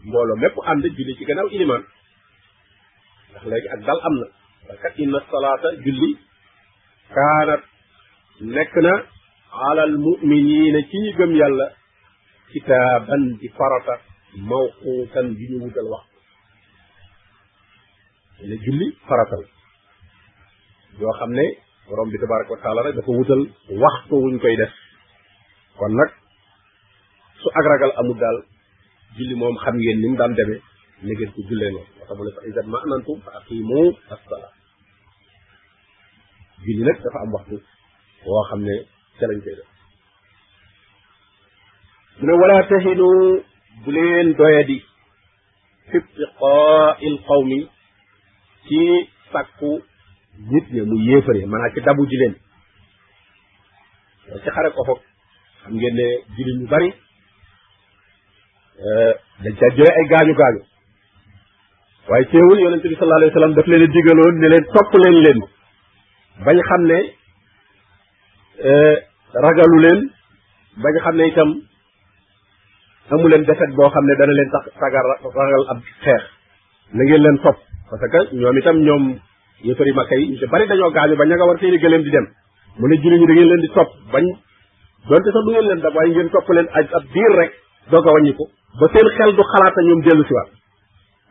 [0.06, 1.82] mbooloo mépp ànd julli ci gannaaw ilimaan
[3.32, 4.26] ndax léegi ak dal am na
[4.68, 6.10] parce inna salaata julli
[7.14, 7.62] kaanat
[8.54, 8.92] nekk na
[9.70, 11.66] alal muminina ci ñu gëm yàlla
[12.52, 13.94] kitaaban di farata
[14.48, 16.14] mawquutan bi ñu wutal waxtu
[18.48, 19.44] ne julli faratal
[21.00, 21.44] yoo xam ne
[21.88, 23.42] borom bi tabaraka wa taala rek dafa wutal
[23.82, 24.72] waxtu wuñ koy def
[25.78, 26.10] kon nag
[27.40, 28.38] su ak ragal daal
[29.16, 30.56] julli moom xam ngeen ni mu daan deme
[31.04, 33.80] ne ngeen ko jullee noonu mu ne fa izaa ma'anantum fa aqiimu
[34.14, 34.52] as-salaa
[36.64, 37.56] julli nag dafa am waxtu
[38.26, 38.74] woo xam ne
[39.18, 39.58] ca koy def
[42.18, 43.08] mu ne walaa tahinu
[43.84, 43.90] bu
[44.38, 44.78] doyadi
[45.88, 47.58] fi ibtiqaa'il qawmi
[48.66, 48.80] ci
[49.32, 49.72] sàkku
[50.40, 52.34] nit ña mu yéefare maanaam ci dabu ji leen
[54.42, 54.82] ci xare ko
[55.62, 56.88] xam ngeen ne jullit ñu bari
[58.84, 60.60] euh, dañ caa jële ay gaañu gaañu
[62.08, 64.90] waaye teewul yonent bi sallallahu alayhi wa sallam daf leen a digaloon ne leen topp
[65.02, 65.38] leen leen
[66.44, 66.98] bañ xam ne
[68.68, 68.96] euh,
[69.44, 70.00] ragalu leen
[70.82, 71.50] bañ xam ne itam
[73.10, 75.04] amu leen defet boo xam ne dana leen tax sagar
[75.38, 76.22] ragal ab xeex
[76.94, 77.58] na leen topp
[77.90, 79.04] parce ñoom itam ñoom
[79.62, 82.26] yëfari makka yi ñu bari dañoo gaañu ba ña nga war seeni gëléem di dem
[82.78, 84.24] mu ne julli ñi da leen di topp bañ
[85.08, 87.50] donte sax du ngeen leen dab waaye ngeen topp leen ak ab diir rek
[87.90, 88.44] doog a wàññi ko
[88.80, 90.50] ba seen xel du xalaata ñoom dellu si waat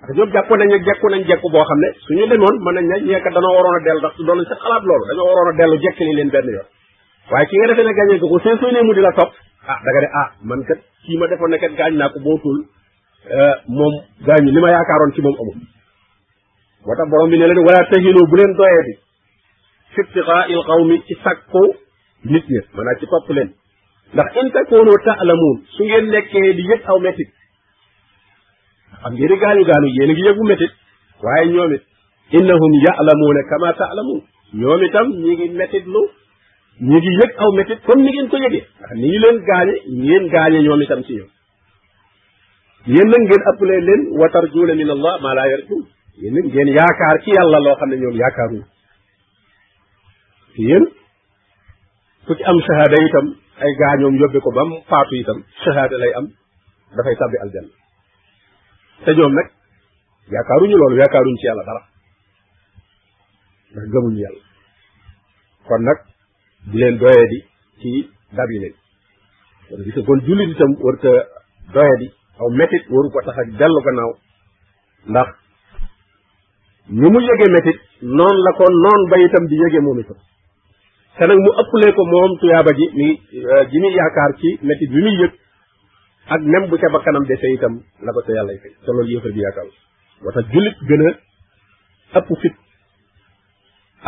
[0.05, 2.85] parce que nañ ne jekku nañ jekku boo xam ne su suñu demoon mën nañ
[2.91, 5.53] ne ñeeka danoo waroon a dellu ndax doon nañ sax xalaat loolu dañoo waroon a
[5.59, 6.67] dellu jekkali leen benn yoon
[7.31, 9.31] waaye ki nga defe ne gàñee ko seen sooy mu di la topp
[9.67, 12.59] ah da nga ah man kat kii ma defoon ne kat gaañ naa ko bootul
[13.31, 13.93] euh, moom
[14.27, 15.57] gaañu li ma yaakaaroon ci moom amul
[16.85, 18.93] moo tax borom bi ne leen wala tahinu bu leen doyee bi
[19.93, 21.61] fi ibtiqaa'il qawmi ci sakku
[22.31, 23.49] nit ñi maanaam ci topp leen
[24.13, 27.29] ndax in takoonu ta'lamuun su ngeen nekkee di yëg aw métit
[29.01, 30.71] xam ngeen gaañu gaañu yéen a ngi yëgu métit
[31.23, 31.83] waaye ñoom it
[32.37, 34.21] innahum ya'lamuuna kama ta'lamuun
[34.59, 36.01] ñoom itam ñi ngi métit lu
[36.87, 40.59] ñi ngi yëg aw métit comme ni ngeen ko yëgee ndax leen gaañe ngeen gaañe
[40.65, 41.27] ñoom itam ci yow
[42.93, 45.83] yéen nag ngeen appelé leen wa tarjuuna min allah ma laa yarjuun
[46.21, 48.63] yéen nag yaakaar ci yàlla loo xam ne ñoom yaakaaruñu
[50.53, 50.83] te yéen
[52.25, 53.25] ku ci am shahada itam
[53.63, 56.25] ay gaa ñoom yóbbe ko ba mu faatu itam shahada lay am
[56.95, 57.71] dafay tabbi aljanna
[59.05, 59.47] te ñoom nag
[60.33, 61.81] yaakaaruñu loolu yaakaaruñu ci yàlla dara
[63.73, 64.41] ndax gëmuñu yàlla
[65.67, 65.97] kon nag
[66.69, 67.43] bu leen doyee
[67.81, 67.89] ci
[68.37, 68.73] dab leen
[70.07, 71.05] kon jullit itam warut
[71.77, 71.81] a
[72.41, 74.11] aw métit waru ko tax dellu gannaaw
[75.11, 75.29] ndax
[76.89, 80.17] ni mu yëge métit noonu la ko noon ba itam di yëge moom itam
[81.17, 83.07] te nag mu ëppalee ko moom tuyaaba ji mi
[83.39, 85.31] euh, ji muy yaakaar ci métit bi muy yëg
[86.27, 89.31] ak même bu ca bakkanam dese itam la ko ca yàllay fay te loolu yéefar
[89.31, 89.65] bi yaakaar
[90.21, 91.13] moo tax jullit gën a
[92.19, 92.53] ëpp fit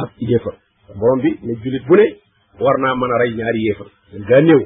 [0.03, 0.55] ak yéefar
[0.95, 2.05] borom bi ne jullit bu ne
[2.59, 3.87] war naa mën a rey ñaari yéefar
[4.29, 4.61] daa néew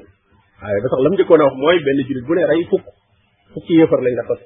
[0.61, 2.85] waaye ba sax la mu njëkkoon a wax mooy benn jullit bu ne rey fukk
[3.53, 4.39] fukki yéefar lañ la fas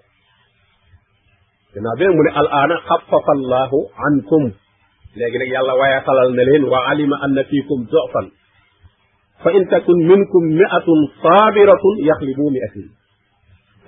[1.76, 4.44] dinaa beneen mu ne al aana xafafa allahu ankum
[5.20, 8.28] léegi nag yàlla wayaxalal na leen wa alima anna fiikum dofan
[9.44, 12.86] fa in takun minkum miatun saabiratun yaxlibu miatin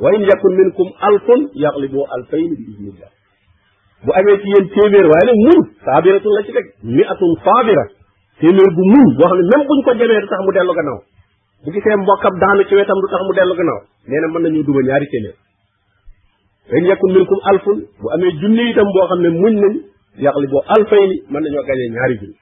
[0.04, 3.10] wa in yakun minkum alfun yaxlibu alfayn bi idnillah
[4.06, 6.68] bu amee ci yéen téeméer waaye nag mun saabiratun la ci teg
[6.98, 7.86] miatun saabira
[8.42, 11.00] téeméer bu mun boo xam ne même buñ ko jamee du tax mu dellu gannaaw
[11.66, 14.62] bu gisee mbokkam daanu ci wetam du tax mu dellu gannaaw nee na mën nañu
[14.68, 15.38] duma ñaari téeméer
[16.70, 19.74] fa in yakun minkum alfun bu amee junni itam boo xam ne muñ nañ
[20.26, 22.36] yàqli boo alfayni mën nañoo gañee ñaari junni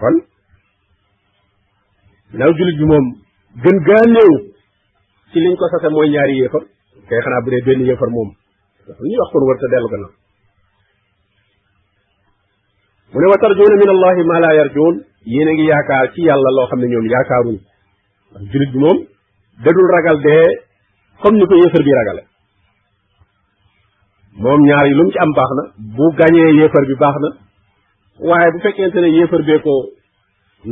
[0.00, 0.14] kon
[2.38, 3.06] naaw jullit bi moom
[3.62, 4.02] gën gaa
[5.32, 6.62] ci liñ ko sase mooy ñaari yéefar
[7.08, 8.30] kay xanaa bu dee benn yéefar moom
[8.86, 9.88] dafa ñuy wax kon war ta dellu
[13.12, 16.50] mu ne wa tarjuuna min allahi ma la yarjuun yéen a ngi yaakaar ci yàlla
[16.56, 17.56] loo xam ne ñoom yaakaaruñ
[18.30, 18.98] ndax jullit bi moom
[19.64, 20.46] dadul ragal dee
[21.20, 22.29] comme ni ko yéefar bi ragale
[24.36, 25.64] moom ñaar yi lu mu ci am baax na
[25.96, 27.28] bu gañee yéefar bi baax na
[28.28, 29.72] waaye bu fekkente ne yéefar bee ko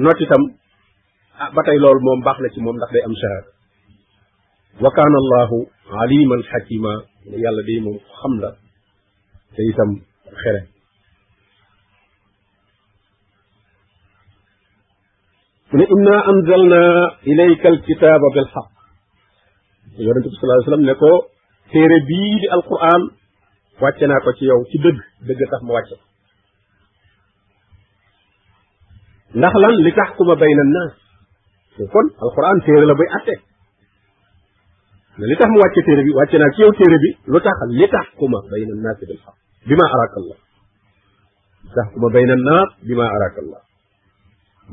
[0.03, 0.43] not itam
[1.43, 3.49] ah ba tey loolu moom baax na ci moom ndax day am shahada
[4.83, 5.57] wa kaana allahu
[6.03, 6.93] aliman xakima
[7.43, 8.51] yàlla day moom xam la
[9.57, 9.91] te itam
[10.43, 10.61] xere
[15.73, 16.83] mu ne inna anzalna
[17.33, 18.67] ilayka alkitaba bilxaq
[20.07, 21.11] yonente bi salaa sallam ne ko
[21.73, 23.03] téere bii di alquran
[23.81, 26.05] wàcce naa ko ci yow ci dëgg dëgg tax ma wàcce ko
[29.39, 30.93] ndax lan li tax kuma bayna naas
[31.95, 33.35] kon alxuraan téere la bay atte
[35.31, 37.87] li tax mu wàcce téere bi wàcce naa ci yow téere bi lu tax li
[37.95, 39.37] tax kuma bayna naas bil xaq
[39.67, 40.39] bi ma araka allah
[41.65, 43.63] li tax kuma bayna naas bi ma araka allah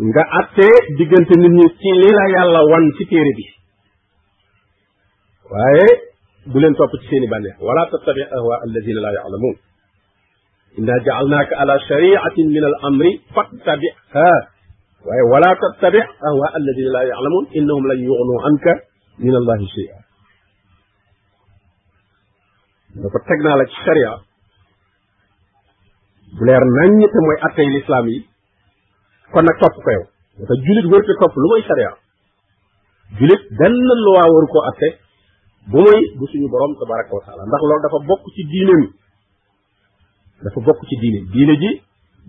[0.07, 3.45] nga attee diggante nit ñi ci li la yàlla wan ci téere bi
[5.51, 5.87] waaye
[6.53, 9.55] bu leen topp ci seeni bànneex wala tattabi ahwa alladina la yaalamuun
[10.81, 14.27] inna jaalnaaka ala shariatin min al amri fattabiha
[15.07, 18.73] waaye wala tattabi ahwa alladina la yaalamuun innahum lan yugnu anka
[19.25, 19.97] min allahi shay'a
[23.01, 24.11] da ko teg naa la ci sharia
[26.37, 28.19] bu leer naññ te mooy attey lislaam yi
[29.33, 30.03] kon nag topp ko yow
[30.39, 31.91] dafa julit wërte topp lu mooy sharia
[33.17, 33.75] julit benn
[34.07, 34.89] loi waru koo atte
[35.71, 38.83] bu muy bu suñu borom tabaraka wa taala ndax loolu dafa bokk ci diineem
[40.43, 41.71] dafa bokk ci diineem diine ji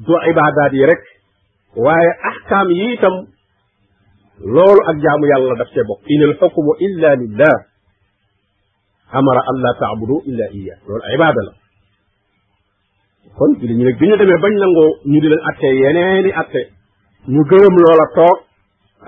[0.07, 1.03] du ibaadaat yi rek
[1.85, 3.14] waaye ahkaam yi itam
[4.57, 7.57] loolu ak jaamu yàlla daf cee bokk in al xukmu illa lillah
[9.18, 11.53] amara an la taabudu illa iya loolu ibaada la
[13.37, 16.61] kon julli ñu nag bi ñu demee bañ nangoo ñu di leen atte yeneeni atte
[17.33, 18.38] ñu gërëm loola toog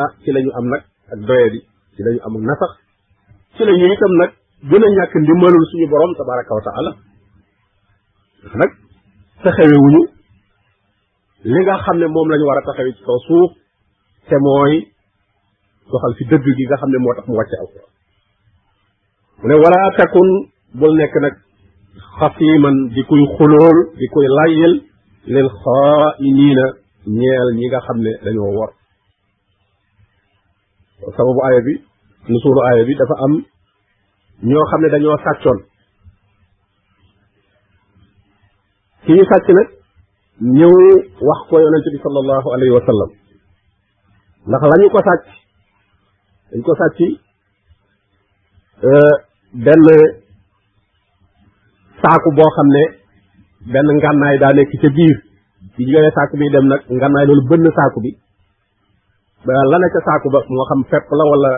[0.03, 1.59] ah ci la am nag ak doye bi
[1.97, 2.73] ci la am nasax
[3.59, 4.31] ci la ñu itam nag
[4.71, 6.91] gën a ñàkk ndimbalul suñu borom tabaraka wa taala
[8.41, 8.71] ndax nag
[9.43, 10.03] taxawewuñu
[11.53, 13.51] li nga xam ne moom lañu war a taxawee ci kaw suuf
[14.29, 14.75] te mooy
[15.91, 17.89] doxal fi dëgg gi nga xam ne moo tax mu wàcce alquran
[19.41, 20.29] mu ne wala takun
[20.81, 21.35] bul nekk nag
[22.19, 24.75] xasiman di kuy xulool di kuy layyel
[25.35, 26.65] lil xaainiina
[27.21, 28.71] ñeel ñi nga xam ne dañoo wor
[31.17, 31.75] sababu aaya bi
[32.27, 33.33] nu suuru aaya bi dafa am
[34.43, 35.59] ñoo xam ne dañoo sàccoon
[39.05, 39.69] ki ñu sàcc nag
[40.59, 40.75] ñëw
[41.29, 42.83] wax ko yonent bi sallallahu alayhi wa
[44.49, 45.23] ndax lañu ko sàcc
[46.53, 46.99] dañ ko sàcc
[48.89, 49.15] euh,
[49.65, 49.83] benn
[52.03, 52.85] saaku boo xam ne
[53.73, 55.17] benn ngànnaay daa nekk ca biir
[55.77, 58.11] bi ñu saaku bi dem nag ngànnaay loolu bënn saaku bi
[59.47, 61.53] ba la nekk saaku ba moo xam fepp la wala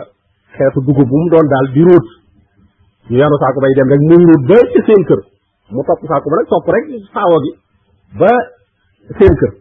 [0.55, 2.05] xeetu dugub bu mu doon daal di róot
[3.09, 5.19] ñu yanu saako bay dem rek muy róot ba ci seen kër
[5.73, 7.51] mu topp saako ba nag topp rek saawa gi
[8.19, 8.31] ba
[9.17, 9.51] seen kër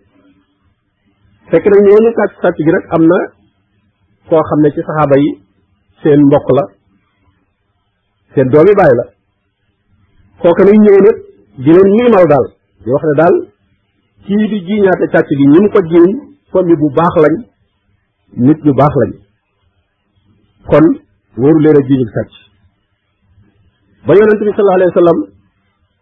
[1.51, 2.11] fekk nag ñooñu
[2.43, 3.19] sàcc gi nag am na
[4.29, 5.31] koo xam ne ci saxaaba yi
[6.03, 6.65] seen mbokk la
[8.35, 9.05] seen doomi bàyyi la
[10.43, 11.17] kooku nag ñëw nag
[11.63, 12.47] di leen liimal daal
[12.85, 13.35] di wax ne daal
[14.25, 16.11] kii di jiiñaate càcc gi ñi mu ko jiiñ
[16.81, 17.35] bu baax lañ
[18.47, 19.13] nit ñu baax lañ
[20.71, 20.87] kon
[21.43, 22.33] wóoru a jiñub sàcc
[24.07, 25.35] ba yonente bi sallallahu alayhi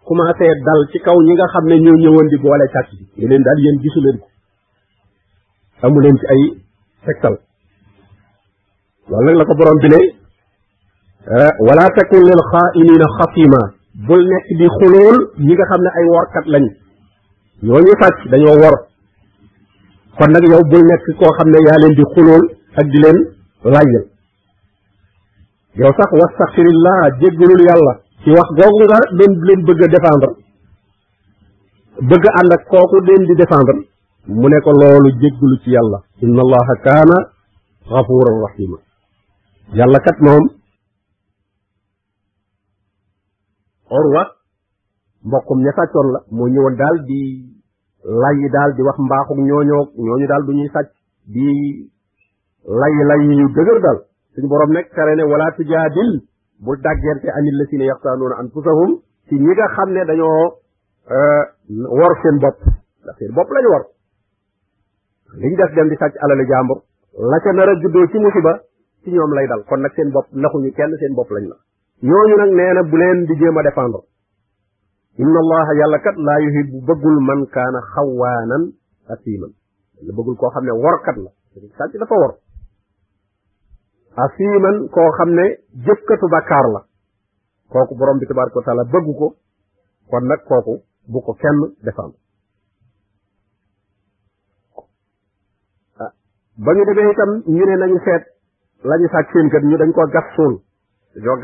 [0.09, 3.29] wa dal ci kaw ñi nga xam ne ñoo ñëwoon di boole sàcc bi ne
[3.31, 4.27] leen daal yéen gisu leen ko
[5.87, 6.41] amu ci ay
[7.07, 7.35] tegtal
[9.09, 10.01] loolu nag la ko borom bi ne
[11.37, 13.61] ah, wala takun lil xaainina xasima
[14.07, 16.65] bul nekk di xulool ñi nga xam ne ay workat lañ
[17.67, 18.75] ñooñu sàcc dañoo wor
[20.19, 22.43] kon nag yow bul nekk koo xam ne yaa leen di xulool
[22.79, 23.19] ak di leen
[23.75, 24.05] laajal
[25.79, 30.29] yow sax wastaxfirillah jéggalul yàlla ci wax googu nga leen leen bëgg a défendre
[32.09, 33.75] bëgg ànd ak kooku leen di défendre
[34.39, 37.19] mu ne ko loolu jéggalu ci yàlla inna allaha kaana
[37.91, 38.79] gafuran rahima
[39.79, 40.45] yàlla kat moom
[43.97, 44.23] orwa
[45.27, 47.21] mbokkum ña sàccoon la moo ñëwoon daal di
[48.23, 50.91] layi daal di wax mbaaxuk ñooñoo ñooñu daal du ñuy sàcc
[51.35, 51.47] di
[52.81, 53.99] layi layi yu dëgër daal
[54.35, 56.21] suñu boroom nag tere ne wala tujaadil
[56.61, 58.93] bul dàggante anil la si ne yaxtaanuuna anfusahum
[59.29, 60.45] nga xam ne dañoo
[61.13, 61.45] euh,
[61.99, 62.59] wor seen bopp
[63.05, 63.69] ndax seen bopp lañu
[65.57, 66.79] def dem di sàcc alali jàmbur
[67.31, 68.61] la ca a juddoo ci musiba
[69.07, 71.57] lay dal kon nag seen bopp naxuñu kenn seen bopp lañ la
[72.03, 74.01] ñooñu nag bu leen di a défendre
[75.23, 78.65] inna allaha yàlla kat laa yuhibbu bëggul man kaana xawaanan
[79.09, 79.51] asiman
[80.07, 81.31] la bëggul koo xam ne workat la
[81.79, 82.33] sàcc dafa wor
[84.25, 85.45] asiman koo xam ne
[85.87, 86.81] jëfkatu bàkkaar la
[87.75, 89.29] kooku borom bi tabaraka wa taala bëggu ko
[90.11, 90.75] kon nag kooku
[91.13, 92.11] bu ko kenn defal
[96.65, 98.23] ba ñu demee itam ñu ne nañu seet
[98.85, 99.09] la ñu
[99.53, 100.55] kër ñu dañ koo gas suul
[101.15, 101.39] dañoo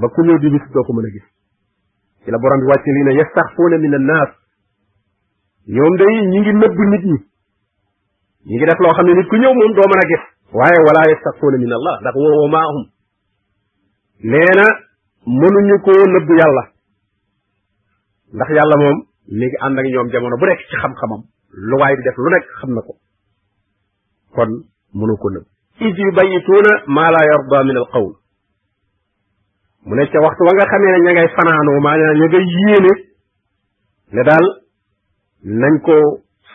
[0.00, 1.26] ba ku ñëw di bis doo ko mën a gis
[2.24, 3.94] ci la borom bi wàcce lii ne yastaxfuuna min
[5.68, 7.29] ñoom day ñi ngi nëbb nit ñi
[8.46, 10.06] ñu ngi def loo xam ne nit ku ñëw moom doo mën a
[10.56, 12.84] waaye wala yastaquuna min allah ndax woo maahum
[14.24, 14.52] nee
[15.40, 16.62] mënuñu koo nëbb yàlla
[18.34, 18.98] ndax yàlla moom
[19.36, 21.20] mi ngi ànd ñoom jamono bu nekk ci xam-xamam
[21.68, 22.92] lu waay di def lu nekk xam na ko
[24.34, 24.50] kon
[24.96, 25.46] mënu ko nëbb
[25.86, 28.08] id yubayituuna maa laa yarda min al qawl
[29.86, 32.16] mu ne ca waxtu wa nga ne ña ngay fanaanoo maanaam
[34.12, 34.46] ne daal
[35.44, 35.96] nañ ko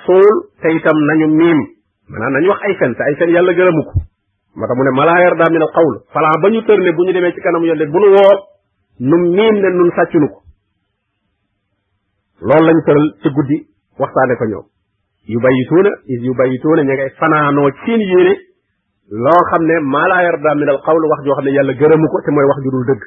[0.06, 1.75] suul te itam nañu miim
[2.10, 3.94] maanaam nañ wax ay te ay fen yàlla gërëmu ko
[4.56, 7.14] moo tax mu ne malaa yarda min al qawl falaa ba ñu tërle bu ñu
[7.14, 8.36] demee ci kanam yonde bu nu woo
[9.10, 10.40] nu miin ne nun sàccunu ko
[12.46, 13.58] loolu lañ tëral ci guddi
[14.00, 14.66] waxtaane ko ñoom
[15.34, 18.34] yu bayituuna is yu bayituuna ña ngay fanaanoo seen yéene
[19.10, 22.32] loo xam ne malaa yarda min al wax joo xam ne yàlla gërëmu ko te
[22.32, 23.04] mooy wax ju dul dëgg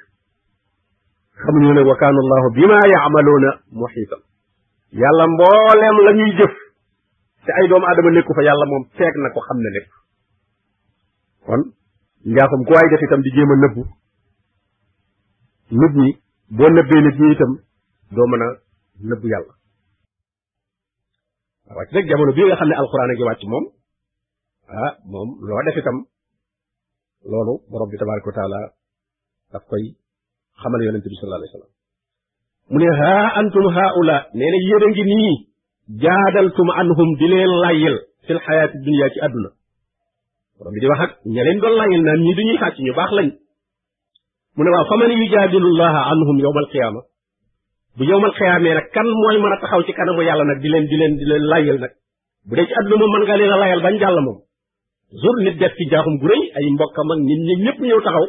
[1.46, 4.20] xamuñu ne wa kaana allahu bima yaamaluuna muxiitan
[4.90, 6.67] yàlla mboolem la ñuy jëf
[7.48, 9.88] te ay doomu aadama nekku fa yàlla moom feeg na ko xam ne lépp
[11.48, 11.62] kon
[12.32, 13.82] njaaxum ku waay def itam di jéem a nëbbu
[15.80, 16.08] nit ñi
[16.56, 17.52] boo nëbbee nit ñi itam
[18.16, 18.48] doo mën a
[19.10, 19.52] nëbbu yàlla
[21.76, 23.64] wàcc rek jamono bii nga xam ne alxuraan a ngi wàcc moom
[24.84, 25.96] ah moom loo def itam
[27.30, 28.60] loolu borom bi tabaraka wa taala
[29.52, 29.84] daf koy
[30.60, 31.70] xamal yonente bi sallallahu wa sallam
[32.70, 35.36] mu ne haa antum haula nee na yéen ngi nii
[35.88, 37.96] jaadaltum anhum di leen layyil
[38.28, 39.48] fil xayaati dunia ci àdduna
[40.60, 43.10] borom bi di wax ak ña leen doon layyil naan ñii duñuy sàcc ñu baax
[43.18, 43.28] lañ
[44.56, 47.00] mu ne waaw fa man yujaadilullaha anhum yowmal qiyaama
[47.96, 50.84] bu yowmal qiyaamee nag kan mooy mën a taxaw ci kanamu yàlla nag di leen
[50.90, 51.92] di leen di leen layyil nag
[52.48, 54.38] bu dee ci àdduna moom mën nga leen a layal bañ jàll moom
[55.22, 58.26] jour nit def ci jaaxum gu rëy ay mbokkam ak nit ñi ñëpp ñëw taxaw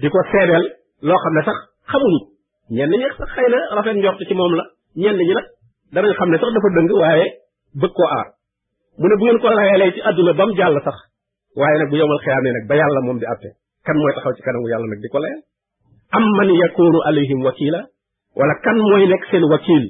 [0.00, 0.64] di ko seedeel
[1.06, 1.58] loo xam ne sax
[1.92, 2.18] xamuñu
[2.76, 4.64] ñenn ñi sax na rafet njort ci moom la
[5.02, 5.34] ñenn ñi
[5.94, 7.26] danañ xam ne sax dafa dëng waaye
[7.80, 8.28] bëgg ko aar
[8.98, 10.96] mu ne bu ko layalee ci àdduna ba mu jàll sax
[11.60, 13.48] waaye nag bu yomal xiyaamee nag ba yàlla moom di atte
[13.86, 15.40] kan mooy taxaw ci kanamu yàlla nag di ko layal
[16.16, 17.80] am man yakunu alayhim wakila
[18.40, 19.84] wala kan mooy nekk seen wakil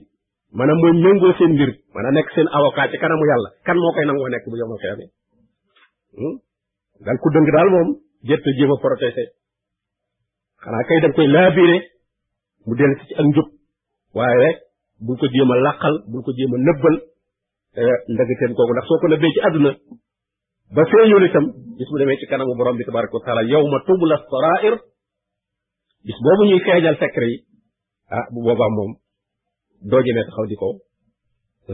[0.57, 5.09] maanaam nekk seen avocat ci kanamu yàlla kan moo koy nangoo nekk bu yomal xiyaamee
[6.19, 6.35] hmm?
[7.07, 7.89] daal ku dëng daal moom
[8.29, 9.29] jett jéem a protéger
[10.65, 11.79] xanaa kay da koy laabiire
[12.67, 13.49] mu dellu si ci ak njub
[14.19, 14.51] waaye
[15.07, 16.97] bul ko jéem a làqal bul ko jéem a nëbbal
[18.15, 19.71] ndagateen kooku ndax soo ko nëbbee ci àdduna
[20.77, 21.45] ba feeñul itam
[21.77, 24.75] bis bu demee ci kanamu borom bi tabaraka wa taala yow ma tubla sarair
[26.07, 27.37] bis boobu ñuy feeñal secret yi
[28.17, 28.93] ah bu boobaa moom
[29.91, 30.69] doo jëmee taxaw di ko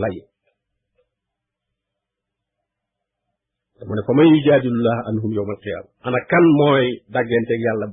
[0.02, 0.16] lay
[3.88, 7.86] mu ne fa man yujaadilullah anhum yowma alqiyama ana kan mooy dagganteeg yàlla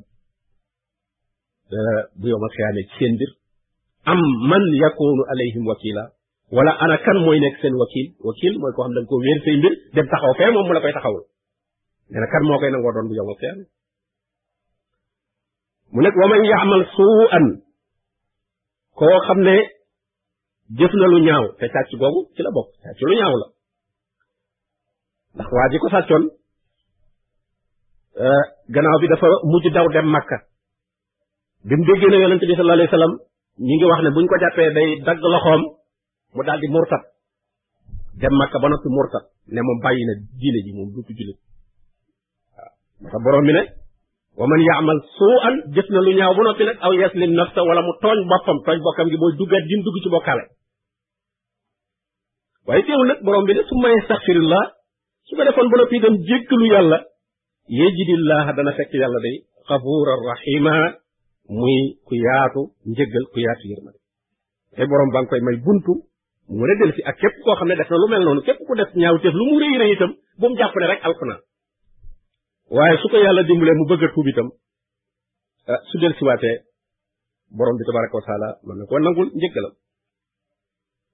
[2.20, 3.32] bu yowma alqiyama ci seen mbir
[4.06, 6.04] am man yakoonu alayhim wakila
[6.52, 9.20] wala ana kan mooy nekk seen wakil wakil mooy koo xam ne da nga koo
[9.26, 9.40] wéer
[9.96, 11.24] dem taxaw fee moom mu la koy taxawul
[12.48, 13.58] moo koy nangoo doon bu yomal seen
[15.94, 17.46] mu nekk wa man yaamal suu an
[19.00, 19.56] koo xam ne
[20.80, 23.48] jëf na lu ñaaw te càcc googu ci la bokk càcc lu ñaaw la
[25.36, 26.24] ndax waa ji ko sàccoon
[28.26, 28.44] euh,
[28.74, 30.38] gannaaw bi dafa mujj daw dem Makka
[31.68, 33.16] bi mu déggee na yonente bi sallallahu
[33.60, 35.62] ñu ngi wax ne buñ ko jàppee day dagg loxoom
[36.36, 37.04] mu daal di murtat
[38.20, 41.40] dem Makka ba noppi murtat ne moom bàyyi na diine ji moom duutu jullit
[43.08, 43.64] waaw borom mi ne
[44.36, 47.64] wa man yaamal suu an jëf na lu ñaaw bu noppi nag aw yaslim nafsa
[47.64, 50.44] wala mu tooñ boppam tooñ bokkam gi mooy duggaat jim dugg ci bokkaale
[52.68, 54.64] waaye teewul nag borom bi ne su may astaxfirullah
[55.28, 56.98] su ko defoon ba noppi itam jéggalu yàlla
[57.68, 59.36] yejidillaaha dana fekk yàlla day
[59.68, 61.00] xafuura rahima
[61.50, 64.00] muy ku yaatu njëggal ku yaatu yërmande
[64.76, 65.92] te borom ba nga koy may buntu
[66.50, 68.42] mu mën a del si ak képp koo xam ne def na lu mel noonu
[68.42, 70.12] képp ku def ñaaw teef lu mu rëy rëy itam
[70.60, 71.42] jàpp ne rek alxunaan
[72.76, 74.48] waaye su ko yàlla dimbalee mu bëgg a tuub itam
[75.74, 76.56] ah, su del siwaatee
[77.58, 79.74] borom bi tabaraka wa taala na ko nangul njëggalam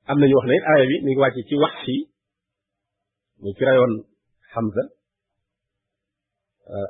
[0.10, 1.96] am nañu wax ne aaya bi mi ngi wàcc ci wax si
[3.42, 3.94] mu ci rayoon
[4.54, 4.84] Hamza
[6.74, 6.90] ah,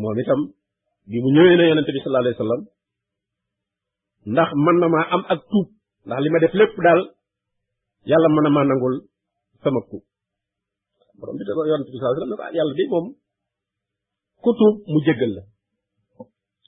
[0.00, 0.40] moom itam
[1.10, 2.66] bi mu ñëwee na yonente bi sallallahu alayhi
[4.32, 5.66] ndax mën na maa am ak tuub
[6.06, 7.00] ndax li ma def lépp daal
[8.10, 8.94] yàlla mën na maa nangul
[9.62, 10.04] sama tuub
[11.18, 13.06] borom bi ah, moom
[14.42, 15.42] ku tuub mu jéggal la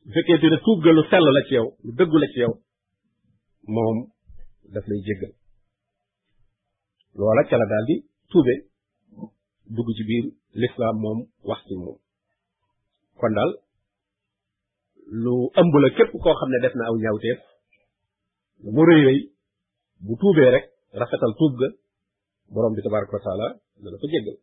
[0.05, 2.53] bu fekkee dina tuub ga lu sell la ci yow lu dëggu la ci yow
[3.75, 3.97] moom
[4.73, 5.33] daf lay jéggal
[7.19, 7.95] loola ca daal di
[8.31, 8.55] tuube
[9.75, 10.25] dugg ci biir
[10.61, 11.19] l'islam moom
[11.49, 11.99] wax ci moom
[13.21, 13.53] kon daal
[15.11, 17.39] lu ëmb la képp koo xam ne def na aw ñaawteef
[18.63, 19.19] lu mu rëy rëy
[20.07, 20.65] bu tuubee rek
[21.01, 21.69] rafetal tuub ga
[22.55, 23.47] borom bi tabaraka wa taala
[23.83, 24.37] dana ko jéggal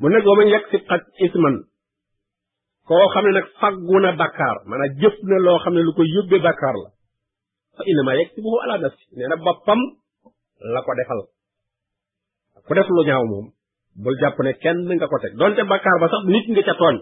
[0.00, 1.56] mu nekk wa man yaksib xat isman
[2.88, 6.02] koo xam ne nag faggu na bàkkaar maanaam jëf na loo xam ne lu ko
[6.14, 6.88] yóbbee bàkkaar la
[7.76, 9.80] fa innama yaksibuhu ala nafsi nee na boppam
[10.74, 11.20] la ko defal
[12.66, 13.46] ku def lu ñaaw moom
[14.02, 16.98] bul jàpp ne kenn nga ko teg donte bàkkaar ba sax nit nga ca tooñ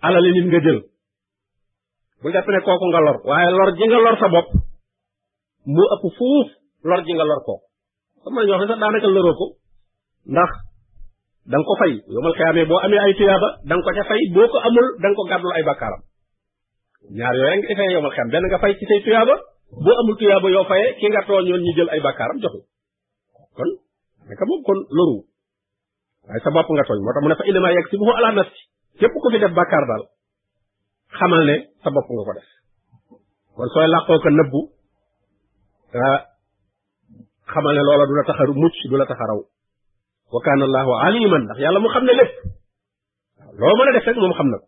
[0.00, 0.80] alali nit nga jël
[2.22, 4.48] bu japp ne koku nga lor waye lor ji nga lor sa bop
[5.74, 6.48] mo ëpp fuuf
[6.88, 7.54] lor ji nga lor ko
[8.24, 9.46] sama ñoo xam da naka lëroo ko
[10.32, 10.50] ndax
[11.52, 14.86] dang ko fay yomal xiyamé bo amé ay tiyaba dang ko ca fay boko amul
[15.02, 16.02] dang ko gadlu ay bakaram
[17.18, 19.34] ñaar yoy nga defee yomal xiyam ben nga fay ci say tiyaba
[19.84, 22.60] bo amul tiyaba yo fayé ki nga tooñoon ñi jël ay bakaram joxu
[23.56, 23.70] kon
[24.28, 25.18] nek moom kon loru
[26.32, 28.69] ay sa bop nga toñ moo tax mu ne fa ilma yegg si ala nafsi
[29.00, 30.02] képp ku fi def bàkkaar daal
[31.18, 32.48] xamal ne sa bopp nga ko def
[33.56, 34.60] kon sooy làqoo ko nëbbu
[36.06, 36.18] ah,
[37.52, 38.44] xamal ne loola du la tax a
[38.90, 39.40] du la tax a raw
[40.32, 42.32] wa kaana allahu aliman ndax yàlla mu xam ne lépp
[43.60, 44.66] loo mën a def rek moom xam na ko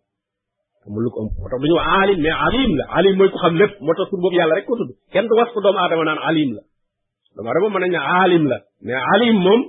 [0.87, 1.19] amul lu ko
[1.57, 4.19] ëmb ñu wax alim mais alim la alim mooy ko xam lépp moo tax tur
[4.23, 6.63] boobu yàlla rek ko tudd kenn du was ko doomu aadama naan alim la
[7.37, 9.61] doomu aadama mën nañ ne alim la mais alim moom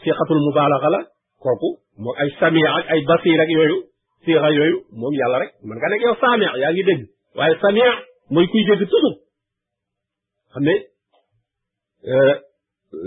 [0.00, 1.00] siqatul mubaalaxa la
[1.42, 3.76] kooku mo ay samia ak ay basir ak yooyu
[4.26, 7.02] siixa yooyu moom yàlla rek man nga nekk yow samia yaa ngi dégg
[7.38, 7.90] waaye samia
[8.34, 9.16] mooy kuy dégg toujours
[10.52, 10.74] xam ne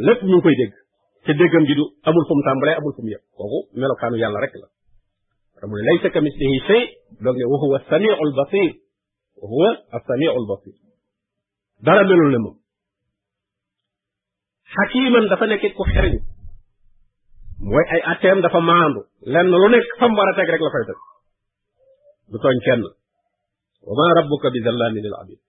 [0.07, 0.73] lépp ñu ngi koy dégg
[1.25, 4.39] te déggam gi du amul fu mu tàmbalee amul fu mu yëpp kooku melokaanu yàlla
[4.43, 4.67] rek la
[5.67, 6.83] mu ne laysa ka mislihi shay
[7.23, 8.69] donc ne wa huwa samiu al basir
[9.41, 10.75] wa huwa asamiu al basir
[11.85, 12.57] dara melul ne moom
[14.75, 16.21] xakiman dafa nekk ku xereñu
[17.59, 19.01] mooy ay atteem dafa maandu
[19.33, 20.99] lenn lu nekk fam war a teg rek la fay teg
[22.31, 22.81] du tooñ kenn
[23.87, 25.39] wa ma rabbuka bi zallamin lil abid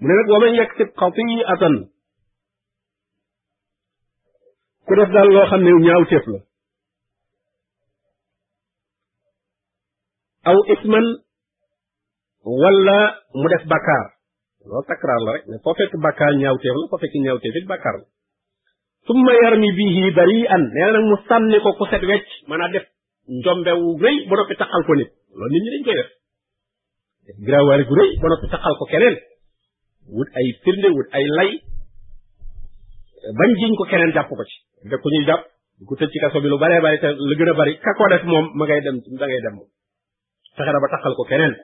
[0.00, 1.76] mu ne nag wa man yaksib xatiatan
[4.88, 6.40] ku def daal loo xam ne ñaaw téef la
[10.50, 11.06] aw isman
[12.60, 12.98] wala
[13.40, 14.06] mu def bakkaar
[14.68, 17.54] loolu takraar la rek ne foo fekk bakkaar ñaaw téef la foo fekk ñaaw téef
[17.60, 18.06] it bakkaar la
[19.08, 22.68] summa yarmi bihi bari'an nee na nag mu sànni ko ku set wecc mën a
[22.74, 22.86] def
[23.38, 26.10] njombewu rëy ba noppi taxal ko nit loolu nit ñi dañ koy def
[27.26, 27.34] def
[27.88, 29.16] gu rëy ba noppi taxal ko keneen
[30.16, 31.50] wut ay firnde wut ay lay
[33.38, 34.56] bañ jiñ ko keneen jàpp ko ci
[34.90, 35.42] def ko ñuy jàpp
[35.78, 37.90] di ko tëj ci kaso bi lu baree bari te lu gën a bari ka
[37.98, 39.70] ko def moom ma ngay dem da ngay dem moom
[40.54, 41.54] fexe na ba taxal ko keneen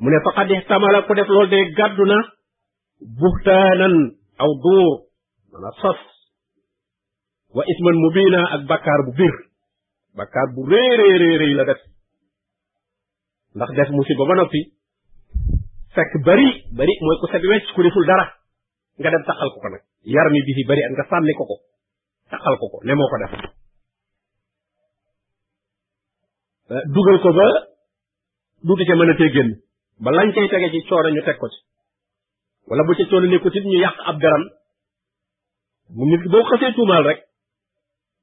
[0.00, 0.48] mu ne faqad
[1.06, 2.16] ku def lool de gàddu na
[3.20, 3.96] buxtaanan
[4.42, 4.90] aw duur
[5.52, 6.00] maanaam sos
[7.54, 9.34] wa isman mubina ak bakkaar bu biir
[10.18, 11.80] bakkaar bu rëy rëy rëy la def
[13.54, 14.60] ndax def musiba ba noppi
[15.94, 18.26] fekk bari bari mooy ku set wecc ku deful dara
[18.98, 21.42] nga dem taxal ko ko nag yar mi bi fi bari ak nga sànni ko
[21.46, 21.56] ko
[22.34, 23.32] taxal ko ko ne moo ko def
[26.74, 27.46] eh, dugal ko ba
[28.66, 29.50] duutu ca mën génn
[30.02, 31.58] ba lañ cay tege ci coono ñu teg ko ci
[32.66, 34.44] wala bu ca coono nekkut it ñu yàq ab garam
[36.32, 37.20] boo xasee tuumaal rek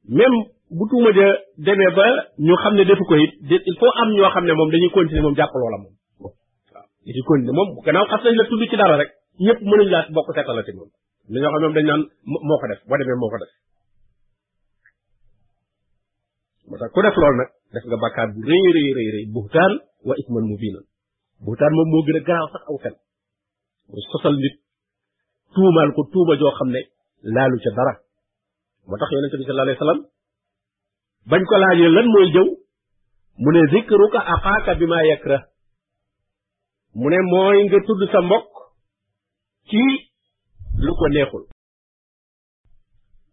[0.10, 0.34] même
[0.70, 1.28] bu tuuma ja
[1.58, 2.06] demee ba
[2.40, 5.22] ñu xam ne defu koy it il faut am ñoo xam ne moom dañuy continuer
[5.22, 6.34] moom jàpp loola moom waaw
[7.06, 9.10] dañuy continuer moom gannaaw xas nañ la ci dara rek
[9.42, 10.28] ñëpp mënuñ laa bokk
[10.74, 10.90] moom
[11.30, 13.54] li xam ne dañ naan moo ko def boo demee moo ko def
[16.68, 19.74] moo tax ku def loolu nag def nga bàkkaar bu rëy rëy rëy rëy buxtaan
[20.08, 20.84] wa isman mubinan
[21.46, 22.96] buxtaan moom moo gën a garaaw sax aw fen
[23.90, 24.56] muy sosal nit
[25.54, 26.82] tuumaal ko tuuma joo xam ne
[27.34, 27.94] laalu ca dara
[28.88, 30.02] moo tax yonente bi sallallahu alayhi wasallam
[31.32, 32.48] bañ ko laajee lan mooy jëw
[33.42, 35.38] mu ne zikruka axaaka bi ma yakra
[37.00, 38.52] mu ne mooy nga tudd sa mbokk
[39.70, 39.82] ci
[40.86, 41.44] lu ko neexul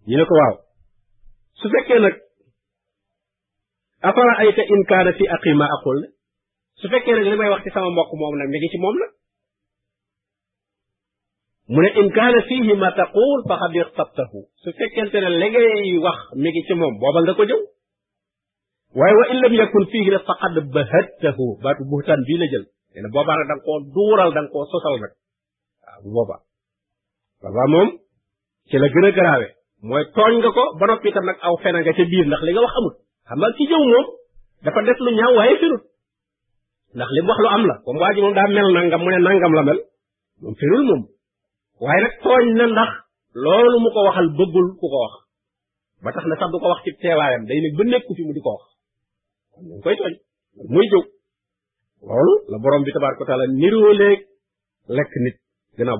[0.09, 0.55] ñu ne ko waaw
[1.61, 2.15] su fekkee nag
[4.09, 6.09] afara ayta in kaana fi aqi ma aqul ne
[6.81, 8.97] su fekkee nag li may wax ci sama mbokk moom nag mi ngi ci moom
[9.01, 9.13] nag
[11.73, 16.19] mu ne in kaana fiihi ma taqul faqad ixtabtahu su fekkente ne la ngay wax
[16.41, 17.61] mi ngi ci moom boobal nga ko jëw
[19.01, 22.65] waaye wa in lam yakun fiihi nag faqad bahattahu baatu buhtaan bii la jël
[22.95, 25.03] nee na boobaa nag da nga duural da nga koo nag waaw
[26.05, 26.41] bu boobaa
[27.43, 27.89] boobaa moom
[28.69, 29.37] ci la gën a
[29.89, 32.51] mooy tooñ nga ko ba noppi itam nag aw fena nga ca biir ndax li
[32.65, 32.95] wax amul
[33.29, 34.07] xam nga jëw moom
[34.65, 35.83] dafa def lu ñaaw waaye firut
[36.97, 39.09] ndax li mu wax lu am la comme waa ji moom daa mel nangam mu
[40.45, 41.17] ne
[41.85, 42.91] waaye nag tooñ na ndax
[43.45, 45.13] loolu mu ko waxal bëggul ku ko wax
[46.03, 48.33] ba tax na sax du ko wax ci teewaayam day nekk ba nekku fi mu
[48.35, 48.63] di ko wax
[49.85, 50.15] kon
[50.73, 51.03] ngi jëw
[52.09, 53.93] loolu la borom bi tabaraka wa taala niroo
[54.97, 55.37] lekk nit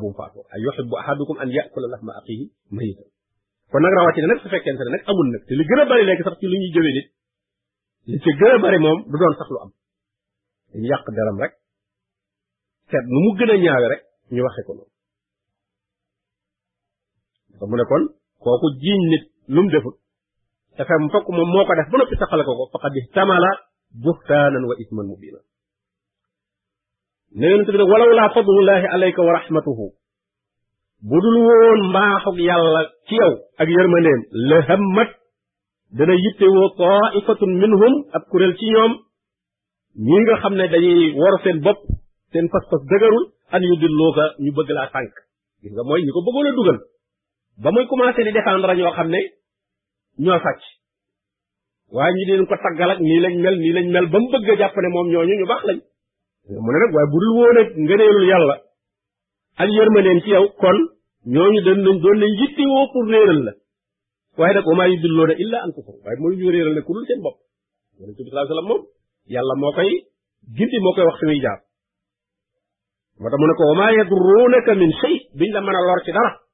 [0.01, 0.95] bu mu faatoo ay yuhibbu
[1.43, 2.45] an yakula lahma axihi
[2.77, 3.09] mayitan
[3.71, 6.23] kon nag rawatina nag su fekkente ne nag amul nag te gën a bari léegi
[6.27, 6.95] sax ci lu ñuy jëwee
[8.11, 8.25] nit
[8.85, 9.71] moom du doon sax lu am
[10.75, 11.53] dañu yàq deram rek
[12.91, 14.03] seet nu mu gën a ñaawe rek
[14.35, 14.91] ñu waxe ko noonu
[17.67, 18.03] mu ne kon
[18.45, 19.97] kooku jiiñ nit lu mu defut
[20.77, 23.51] te fekk mu moo ko def ba noppi taxale ko ko faqad ihtamala
[24.05, 25.41] buhtaanan wa isman mubina
[27.39, 29.87] ne yonent bi nag walaw laa fadlullahi alayka wa rahmatuhu
[31.09, 35.11] bu dul woon mbaaxug yàlla ci yow ak yërmandeem la hammat
[35.99, 38.93] dana yittewoo taifatun minhum ab kuréel ci ñoom
[40.07, 41.79] ñi nga xam ne dañuy wor seen bopp
[42.33, 45.13] seen fas fas dëgërul an yu dilloo ñu bëgg laa tànk
[45.63, 46.79] gis nga mooy ñi ko bëggoon a dugal
[47.59, 49.19] ba muy commencé di défendre ñoo xam ne
[50.19, 50.61] ñoo sàcc
[51.91, 54.51] waaye ñu deen ko taggal ak nii lañ mel nii lañ mel ba mu bëgg
[54.51, 55.79] a jàpp ne moom ñooñu ñu baax lañ
[56.63, 58.55] mu ne nag waaye bu dul woon ak ngëneelul yàlla
[59.63, 60.77] ak yërmandeem ci yow kon
[61.35, 63.53] ñooñu ñu nañ doon nañ yitti woo pour réeral la
[64.39, 67.21] waaye nag wamaa yudilloona illa an kufur waaye mooy ñu réeral ne ku dul seen
[67.27, 67.37] bopp
[67.99, 68.83] yonente bi sallallahu alayhi wasallam moom
[69.35, 69.91] yàlla moo koy
[70.57, 71.59] gindi moo koy wax fi muy jaar
[73.19, 76.48] moo tax ne ko wamaa yadruunaka min shay duñ la a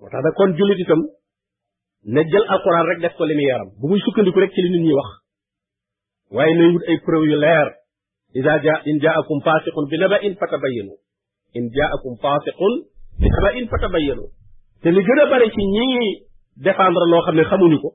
[0.00, 1.00] moo tax kon jullit itam
[2.14, 4.70] ne jël alquran rek def ko li muy yaram bu muy sukkandiku rek ci li
[4.70, 5.08] nit ñi wax
[6.34, 7.68] waaye nay wut ay preuve yu leer
[8.38, 10.94] ida ja in jaakum faasiqun bi naba in fatabayanu
[11.58, 12.74] in jaakum faasiqun
[13.20, 14.24] bi naba in fatabayanu
[14.82, 15.88] te li gën a bari ci ñi
[16.66, 17.90] défendre loo xam ne xamuñu ko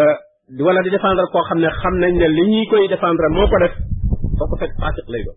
[0.00, 0.14] euh,
[0.66, 3.56] wala di défendre koo xam ne xam nañ ne li ñuy koy défendre moo ko
[3.62, 3.74] def
[4.38, 5.36] foo ko fekk faasiq lay doon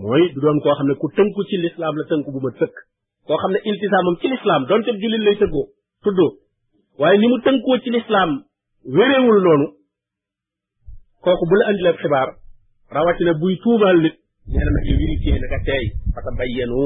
[0.00, 2.76] mooy du doon koo xam ne ku tënku ci lislaam la tënku bu ma tëkk
[3.26, 5.64] koo xam ne iltisaamam ci lislaam donte jullit lay tëggoo
[6.04, 6.30] tuddoo
[7.00, 8.30] waaye ni mu tënkoo ci lislaam
[8.94, 9.66] wéréewul noonu
[11.24, 12.28] kooku bu la andil ab xibaar
[12.96, 14.16] rawatina buy tuumaal nit
[14.52, 16.78] nee na nag vérifié naka teey parce que bayyanu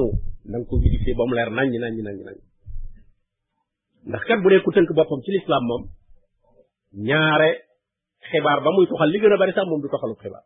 [0.69, 2.21] ko vérifié ba mu leer naññ naññ
[4.09, 5.83] ndax kat bu dee ku tënk boppam ci lislaam moom
[7.09, 7.51] ñaare
[8.31, 10.45] xibaar ba muy toxal li gën a bari sax moom du toxalu xibaar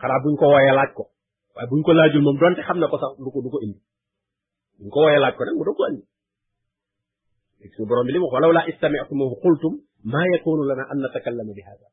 [0.00, 1.02] xanaa buñ ko wooyee laaj ko
[1.54, 3.80] waaye buñ ko laajul moom donte xam na ko sax du ko du ko indi
[4.80, 6.02] bu ñu ko woyee laaj ko nag mu doog ko andi
[7.60, 9.74] léegi suñu borom bi li mu wax walaw laa istami'tumuhu qultum
[10.12, 11.86] maa yakunu lana an natakallama bi hada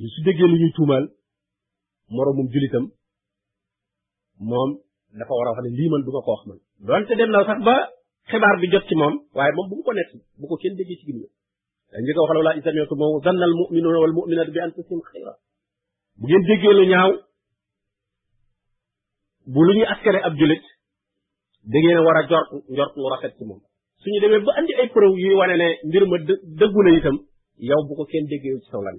[0.00, 1.04] ñu su déggee lu ñuy tuumaal
[2.14, 2.84] moromum julitam
[4.50, 4.70] moom
[5.18, 7.38] dafa war a wax ne lii man du ma ko wax man donte dem na
[7.48, 7.74] sax ba
[8.30, 10.98] xibaar bi jot ci moom waaye moom bu mu ko nekk bu ko kenn déggee
[11.00, 11.30] ci ginnaaw
[11.92, 15.32] dañ njëkk a wax lawla isami'tumuhu zanna al mu'minuna wal mu'minatu bi anfusihim khayra
[16.20, 17.10] bu ngeen déggee lu ñaaw
[19.52, 20.64] bu lu ñuy askare ab julit
[21.68, 23.60] da ngeen war a jort njort lu rafet ci moom
[24.02, 26.16] suñu demee ba andi ay preuve yuy wane ne mbir ma
[26.60, 27.16] dëggu na itam
[27.70, 28.96] yow bu ko kenn déggee ci saw lan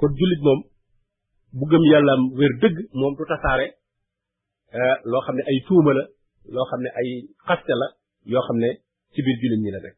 [0.00, 0.60] kon jullit moom
[1.58, 3.66] bu gëm yàlla am wér dëgg moom du tasaare
[5.10, 6.04] loo xam ne ay tuuma la
[6.54, 7.08] loo xam ne ay
[7.48, 7.86] xaste la
[8.32, 8.70] yoo xam ne
[9.14, 9.96] ci biir julit ñi la rek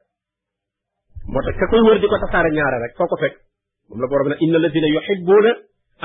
[1.30, 3.36] moo tax ka koy wër di ko tasaare ñaare rek foo ko fekk
[3.88, 5.52] moom la borom ne inna alladina yuhibbuna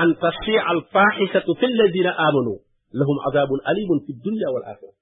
[0.02, 2.54] an tashia alfaxishatu fi alladina amanu
[2.98, 4.97] lahum adabun alimun fi dunya wal axira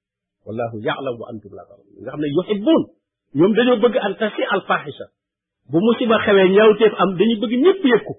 [0.46, 2.82] wallahu ya'lamu wa antum la ta'lamun nga xamne ne yuhibbun
[3.40, 5.06] ñom dañu bëgg an tasi al fahisha
[5.72, 8.12] bu musiba xewé ñawteef am dañu bëgg ñepp yëg ko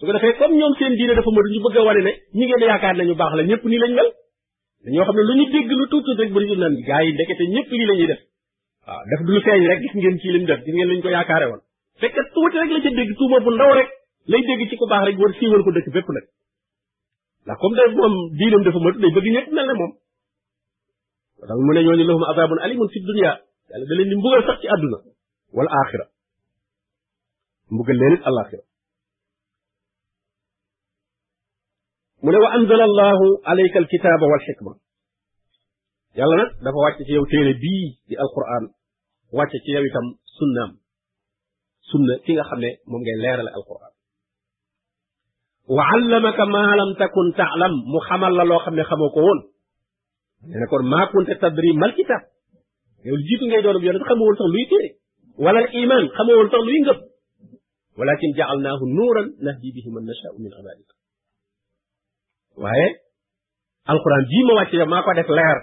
[0.00, 2.62] su ko defé comme ñom seen diiné dafa mëru ñu bëgg a né ñi ngeen
[2.72, 4.08] yaakaar nañu baax la ñepp ni lañ mel
[4.84, 7.44] dañoo xamne ne lu ñu dégg lu tuuti rek bu ñu naan gaay yi ndekete
[7.54, 8.20] ñepp lii lañuy def
[8.88, 11.08] wa def du lu feeñ rek gis ngeen ci lim def gis ngeen lañ ko
[11.16, 11.60] yaakaaré won
[12.00, 13.88] fekk tuuti rek la ci dégg tuuma bu ndaw rek
[14.30, 16.26] lay dégg ci ku baax rek war siiwal ko dëkk bépp nak
[17.46, 19.92] la comme day mom diiné dafa mëru day bëgg ñepp mel ne moom
[21.48, 23.32] tax mu ne ñooñu lahum azabun alimun fi dunya
[23.70, 24.98] yàlla da leen di mbugal sax ci àdduna
[25.56, 26.06] wala axira
[27.74, 28.64] mbugal leen it alaxira
[32.22, 34.72] mu ne wa anzala allahu alayka alkitaba wal xikma
[36.18, 38.64] yàlla nag dafa wàcce ci yow téere bii di alquran
[39.38, 40.06] wàcce ci yow itam
[40.38, 40.70] sunnaam
[41.90, 43.92] sunna ki nga xam ne moom ngay leerale alquran
[45.76, 49.42] wa allamaka ma lam takun taalam mu xamal la loo xam ne xamoo ko woon
[50.48, 52.22] nee na kon maa kunta tadri mal kitab
[53.06, 54.88] yow jiitu ngay doon yonent xamoowul sax luy téere
[55.44, 56.98] wala iman xamoowul sax luy ngëp
[57.98, 60.94] walakin jaalnaahu nuuran nahdi bihi man nashaau min ibadina
[62.62, 62.88] waaye
[63.92, 65.58] alquran bii ma wàcc maa ko def leer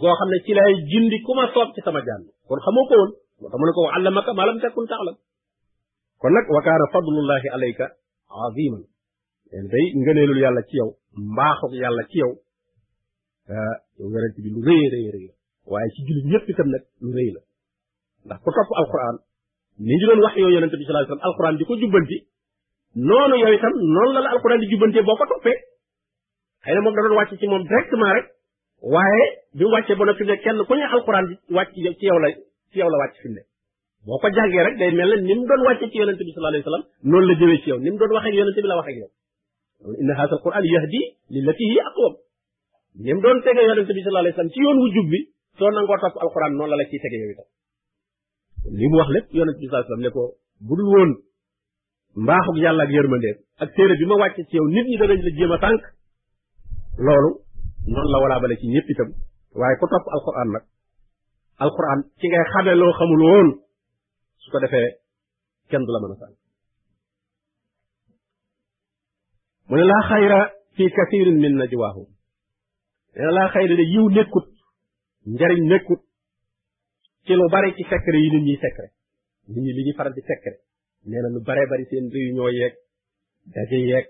[0.00, 2.94] goo xam ne ci lay jindi ku ma soob ci sama jàmm kon xamoo ko
[3.00, 5.16] woon moo tax mu ne ko wa allamaka ma lam takun taalam
[6.20, 7.84] kon nag wa kaana fadlullahi alayka
[8.48, 8.82] aziman
[9.50, 10.88] leen day ngëneelul yàlla ci yow
[11.32, 12.32] mbaaxuk yàlla ci yow
[13.48, 15.28] yow yonent bi lu rëy rëy rëy
[15.66, 17.40] waaye ci jullit ñëpp itam nag lu rëy la
[18.26, 19.16] ndax ku topp alquran
[19.78, 22.18] ni ñu doon wax yow yonent bi sallallahu alayhi wasallam alquran di ko jubbanti
[22.94, 25.56] noonu yow itam noonu la la alquran di jubbantee boo ko toppee
[26.64, 28.26] xëy na moom da doon wàcc ci moom directement rek
[28.92, 29.22] waaye
[29.56, 32.28] bi mu wàccee ba noppi ne kenn ku ne alquran di wàcc ci yow la
[32.70, 33.42] ci yow la wàcc fi mu ne
[34.06, 36.52] boo ko jàngee rek day mel ne ni mu doon wàcce ci yonent bi sallallahu
[36.60, 38.86] alayhi wasallam noonu la jëwee ci yow ni mu doon waxee yonent bi la wax
[38.92, 39.10] ak yow
[40.00, 42.14] inna hadha alquran yahdi lillati hiya aqwam
[42.98, 45.20] ni doon tege yonente bi sallallahu yoon wu jub bi
[45.58, 47.48] soo nangoo topp alxuraan noonu la la ciy tege yow itam
[48.78, 50.34] li mu wax lépp yonente bi sallallahu alayhi wasallam
[50.66, 51.10] ne woon
[52.24, 55.52] mbaaxug yàlla ak yërmandeem ak téere bi ma wàcce ci yow nit ñi danañ jéem
[55.52, 55.82] a tànk
[57.04, 57.30] loolu
[57.90, 59.10] noonu la walaa bale ci ñëpp itam
[59.60, 60.64] waaye ku topp alxuraan nag
[61.64, 63.48] alxuraan ci ngay xame loo xamul woon
[64.42, 64.88] su ko defee
[65.70, 66.36] kenn du la mën a tànk
[69.68, 70.40] mu ne laa xayra
[70.76, 72.10] fi kathirin min najwaahum
[73.14, 74.46] laa xëy na de yiw nekkut
[75.34, 76.02] njariñ nekkut
[77.24, 78.92] ci lu bari ci secret yi nit ñuy secret
[79.48, 80.58] nit ñi li ñuy faral di secret
[81.08, 82.74] nee lu baree bari seen réunion yeeg
[83.54, 84.06] daje yeeg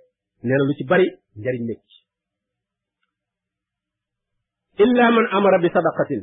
[0.46, 1.06] nee lu ci bari
[1.40, 1.96] njariñ nekk ci
[4.84, 6.22] illa man amara bi sadaqatin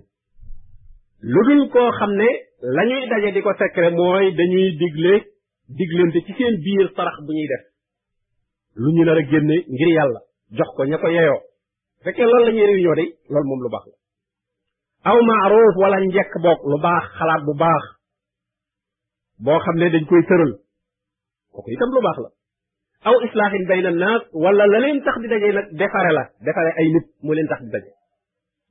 [1.34, 2.30] lu dul koo xam ne
[2.76, 5.14] la ñuy daje di ko secret mooy dañuy digle
[5.78, 7.64] diglante ci seen biir sarax bu ñuy def
[8.82, 10.20] lu ñu nar a génne ngir yàlla
[10.58, 11.42] jox ko ña ko yeyoo
[12.04, 13.96] fekkee loolu lañuy ñuy réunion day loolu mom lu bax la
[15.10, 17.82] aw ma'ruf wala njekk bok lu bax xalaat bu bax
[19.46, 20.36] bo xam dañ koy ko
[21.64, 22.30] ko itam lu bax la
[23.10, 26.88] aw islahin bayna nas wala la leen tax di dajé nak défaré la défaré ay
[26.94, 27.92] nit mo leen tax di daje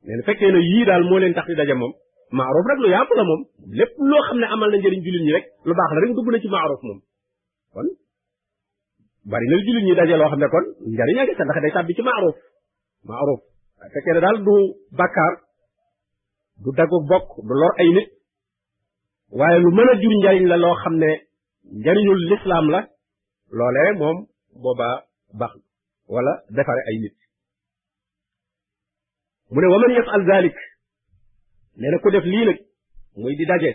[0.07, 0.16] nee
[0.53, 1.93] na yi dal mo leen tax di dajé mom
[2.41, 3.41] ma'ruf rek lu yaap la mom
[3.79, 6.39] lepp lo xam amal na jëriñ julit ñi rek lu bax la rek dugg na
[6.43, 6.99] ci ma'ruf mom
[7.74, 7.89] kon
[9.31, 10.64] bari na julit ñi dajé lo xam ne kon
[10.95, 12.35] njëriñ a sax ndax day tabbi ci ma'ruf
[13.09, 13.41] maaruf
[13.81, 14.55] bu fekkee ne daal du
[15.01, 15.33] bakkaar
[16.65, 18.09] du daggu bokk du lor ay nit
[19.39, 21.11] waaye lu mën a jur njariñ la loo xam ne
[21.81, 22.81] njariñul lislaam la
[23.59, 24.17] loolee moom
[24.63, 24.97] boobaa
[25.41, 25.53] baax
[26.15, 27.17] wala defare ay nit
[29.53, 30.59] mu ne waman yafal zalik
[31.79, 32.59] nee na ku def lii nag
[33.21, 33.71] muy di daje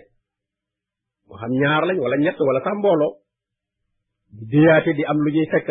[1.28, 3.12] moo xam ñaar lañ wala ñett wala sax mbooloo
[4.38, 5.68] di déyaate di am lu ñuy fekk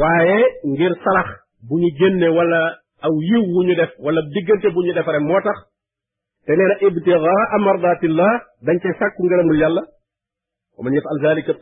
[0.00, 0.36] waaye
[0.70, 1.28] ngir salax
[1.68, 2.60] bu ñu génne walla
[3.06, 5.56] aw yiw wu ñu def wala diggante bu ñu defare moo tax
[6.46, 8.32] te nee na ibtiraa mardatillah
[8.66, 9.22] dañ cay sàkku
[9.62, 9.82] yàlla
[10.76, 11.52] wa man yafal zalika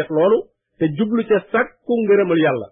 [0.00, 0.38] def loolu
[0.78, 2.66] te jublu ca sàkku ngërëmul yàlla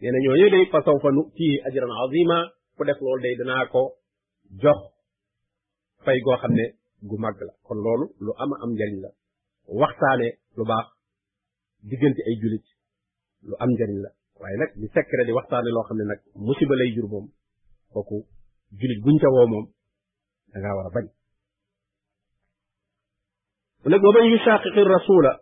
[0.00, 2.38] nee na ñooñu day fa sawfa nutii ajran azima
[2.76, 3.82] ku def loolu day dinaa ko
[4.62, 4.78] jox
[6.04, 6.64] fay goo xam ne
[7.08, 9.10] gu màgg la kon loolu lu ama am njariñ la
[9.80, 10.86] waxtaane lu baax
[11.88, 12.66] diggante ay jullit
[13.48, 14.10] lu am njariñ la
[14.40, 17.26] waaye nag di secret di waxtaane loo xam ne nag musiba lay jur moom
[17.92, 18.16] kooku
[18.78, 19.66] jullit buñ ca woo moom
[20.52, 21.06] da ngaa war a bañ
[23.92, 25.32] nag wa man yushaqiqi rasula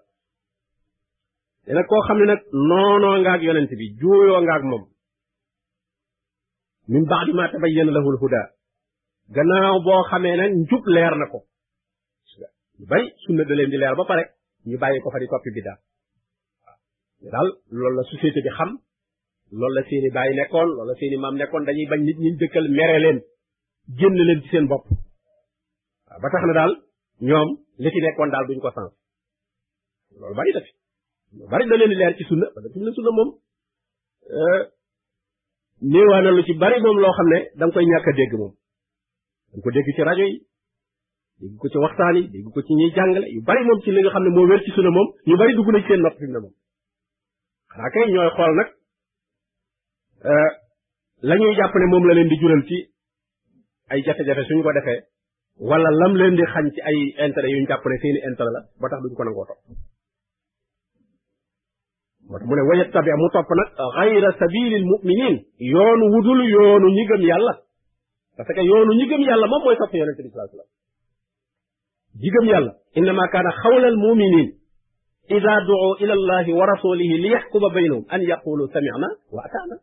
[1.65, 1.95] te nag koo
[9.85, 11.39] boo xamee nag njub leer na ko
[12.79, 14.25] ñu bari sunna da leen di leer ba pare
[14.69, 15.79] ñu bàyyi ko fa di toppi biddaa
[16.65, 16.79] waaw
[17.33, 18.71] daal loolu la société bi xam
[19.57, 22.69] loolu la seeni baay nekkoon loolu la seeni maam nekkoon dañuy bañ nit ñi dëkkal
[22.77, 23.19] mere leen
[23.99, 24.85] génn leen ci seen bopp
[26.09, 26.73] waaw ba tax na daal
[27.29, 27.49] ñoom
[27.83, 28.93] li nekkoon daal duñ ko sens
[30.21, 30.71] loolu bari na fi
[31.51, 32.25] bari da leen di leer ci
[35.97, 38.53] euh, lu ci bari moom loo xam ne danga koy ñàkk a dégg moom
[39.53, 40.37] danga ko dégg ci rajo yi
[41.41, 44.01] dégg ko ci waxtaan yi dégg ko ci ñuy jàngale yu bari moom ci li
[44.03, 46.17] nga xam ne moo wér ci sunna moom ñu bari dugg na ci seen nopp
[46.21, 46.55] fi mu moom
[47.71, 48.69] xanaa kay ñooy xool nag
[50.23, 52.91] la ñuy jàpp ne moom la leen di jural ci
[53.91, 55.01] ay jafe-jafe suñ ko defee
[55.61, 58.89] wala lam leen di xañ ci ay intérêt yuñ jàpp ne seeni intérêt la ba
[58.89, 59.59] tax duñ ko nangoo topp
[62.27, 65.35] moo tax mu ne wa yattabi mu topp nag xayra sabilil muminin
[65.73, 67.55] yoonu wudul yoonu ñi gëm yàlla
[68.37, 70.69] parce que yoonu ñi gëm yàlla moom mooy topp yonente bi salaa sallam
[72.23, 74.49] ñi gëm yàlla innama kaana xawla al muminin
[75.37, 79.77] ida duu ila allahi wa rasulihi li yaxkuma baynahum an yaqulu samicna wa atana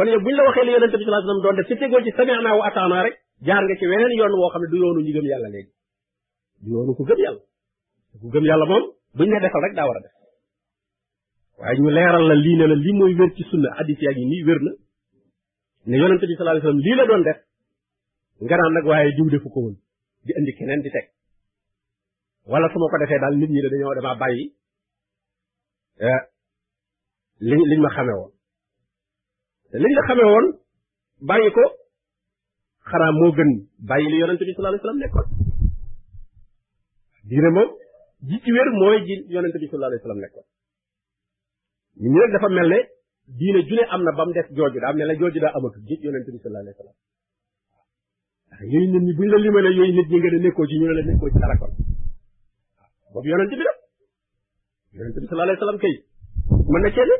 [0.00, 2.10] kon yow buñ la waxee li yonente bi sallallahu alayhi doon def te tegoo ci
[2.16, 5.24] sami'na wa rek jaar nga ci weneen yoon woo xam ne du yoonu ñi gëm
[5.28, 5.70] yàlla léegi
[6.64, 7.40] du yoonu ku gëm yàlla
[8.20, 8.80] ku gëm yàlla ne
[9.44, 10.12] defal rek daa war a def
[11.60, 14.24] waaye ñu leeral la lii ne la lii mooy wér ci sunna hadis yaa ngi
[14.24, 14.70] nii wér na
[15.84, 17.38] ne yonente bi sallallahu alayhi lii la doon def
[18.40, 19.76] nga naan nag waaye diw defu ko woon
[20.24, 21.06] di indi keneen di teg
[22.48, 24.48] wala su ko defee daal nit ñi de dañoo damaa bàyyi
[25.98, 26.22] eh,
[29.70, 30.46] te liñ la xamee woon
[31.30, 31.64] bàyyi ko
[32.90, 33.50] xanaa moo gën
[33.90, 35.26] bàyyi li yonente bi sallallahu alayhi nekkoon
[37.30, 37.68] diine moom
[38.28, 40.46] ji ci wér mooy ji yonente bi sallallahu alayhi nekkoon
[42.00, 42.78] ñun ñu dafa mel ne
[43.38, 45.94] diine ju am na ba mu des jooju daa mel ne jooju daa amatul ji
[46.04, 46.96] yonente bi sallallahu alayhi wasallam
[48.72, 48.88] yooyu
[49.32, 50.02] la limalee yooyu
[50.68, 51.14] ci ñu ne la bi la
[54.92, 55.78] yonente bi sallallahu alayhi wasallam
[56.72, 57.16] mën na cee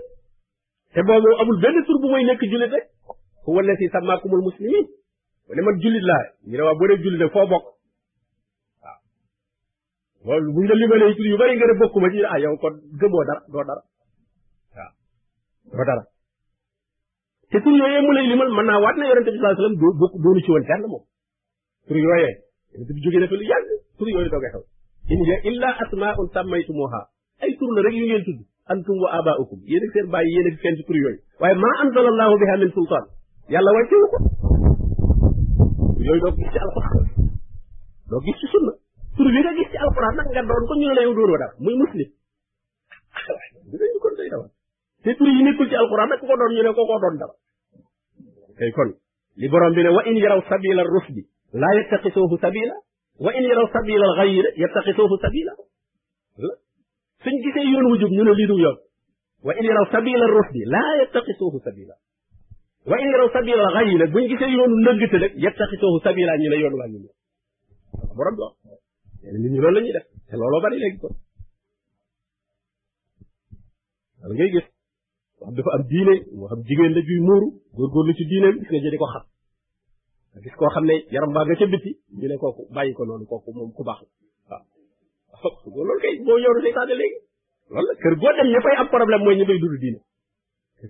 [0.94, 2.86] te boobu amul benn tur bu muy nekk jullit rek
[3.46, 4.86] huwa allati samaakumul muslimin
[5.58, 7.64] ne man jullit laa ñu ne waa boo dee jullit nag foo bokk
[10.26, 12.74] waaw loolu buñ la limalee tur yu bari nga ne bokkuma ci ah yow kon
[13.00, 13.82] gëmoo dara dara
[15.72, 16.02] waaw dara
[17.50, 20.40] te tur yooyee mu limal mën naa waat na yonente bi sallallahu alayhi wasallam doo
[20.44, 21.04] ci woon kenn moom
[21.86, 22.34] tur yooyee
[22.74, 23.12] yonente bi tur
[24.14, 24.64] yooyu doge xew
[25.12, 27.00] in hiya illa asmaun sammaytumuha
[27.42, 30.46] ay tur la rek yu ngeen tudd antum wa abaukum yéen ak seen bàyyi yéen
[30.54, 33.04] ak seen ci tur yooyu waaye maa anzalallahu biha min sultaan
[33.54, 34.18] yàlla wàccewu ko
[36.06, 37.06] yooyu doo gis ci alxuraan
[38.10, 38.20] doo
[38.54, 38.72] sunna
[39.18, 41.02] tur bi nga gis ci doon ko ñu ne la
[41.34, 42.08] dara muy muslim
[43.70, 44.50] dinañu kon day dawal
[45.02, 45.28] te tur
[46.20, 47.34] ko doon ñu ne ko doon dara
[48.58, 48.94] kay kon
[49.36, 51.26] li borom bi ne wa in yaraw sabila rusdi
[51.58, 52.74] laa yattaqisuuhu sabila
[53.20, 55.52] wa in yaraw sabila alxayra yattaqisuuhu sabila
[57.22, 58.78] suñ gisee yoon wu ñu ne lii du yoon
[59.44, 61.94] wa in yaraw sabila rushdi laa yattaqisuuhu sabila
[62.90, 66.56] wa in yaraw sabila xay nag buñ gisee yoonu ndëggte nag yattaqisuuhu sabila ñu ne
[66.62, 66.98] yoon waa ñu
[68.16, 68.54] borom bi wax
[69.32, 71.14] nit ñi loolu la ñuy def te looloo bari léegi kon
[75.40, 77.46] wala am diine moo jigéen la juy muuru
[77.76, 79.24] góorgóorlu ci diine gis nga jëdi ko xam
[80.42, 83.24] gis koo xam ne yaram baa nga ca biti ñu ne kooku bàyyi ko noonu
[83.30, 84.00] kooku moom ku baax
[84.50, 84.64] la waaw
[85.38, 87.18] su ko loolu kay moo yoonu seytaane léegi
[87.72, 90.00] loolu la kër goo dem fay am problème mooy ñi fay dund diine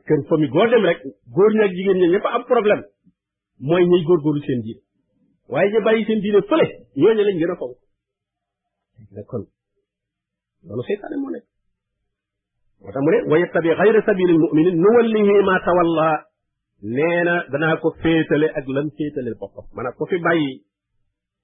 [0.08, 0.98] kër fami goo dem rek
[1.34, 2.80] góor ñi ak jigéen ñi fa am problème
[3.68, 4.80] mooy ñuy góorgóorlu seen diine
[5.52, 6.66] waaye ñu bàyyi seen diine fële
[7.00, 7.74] ñooñu lañ gën a fonk
[9.14, 9.42] nag kon
[10.64, 11.32] moo nekk moo
[13.04, 16.06] mu ne wa yattabi xayra sabilil muminin nu wallihi ma tawalla
[16.96, 17.20] nee
[17.62, 17.68] na
[18.02, 20.48] féetale ak lan féetale boppam maanaam ko fi bàyyi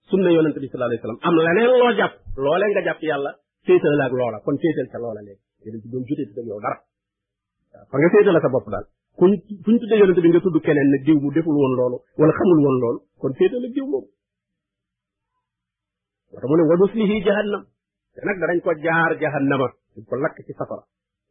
[0.06, 2.14] sunna yonente bi sallallahu alayhi wasallam am leneen loo jàpp
[2.46, 3.32] loolee nga jàpp yàlla
[3.66, 5.78] féetal la ak loola kon féetal ca loola léegi nga
[8.14, 8.80] féetal la sa nga
[10.46, 13.72] tudd keneen nag diw mu deful woon loolu wala xamul woon loolu kon féetal ak
[13.74, 14.06] diw moom
[16.34, 17.62] wata mu ne wa nuslihi jahannam
[18.14, 20.84] te nag ko jaar jahannama dañ ko lakk ci safara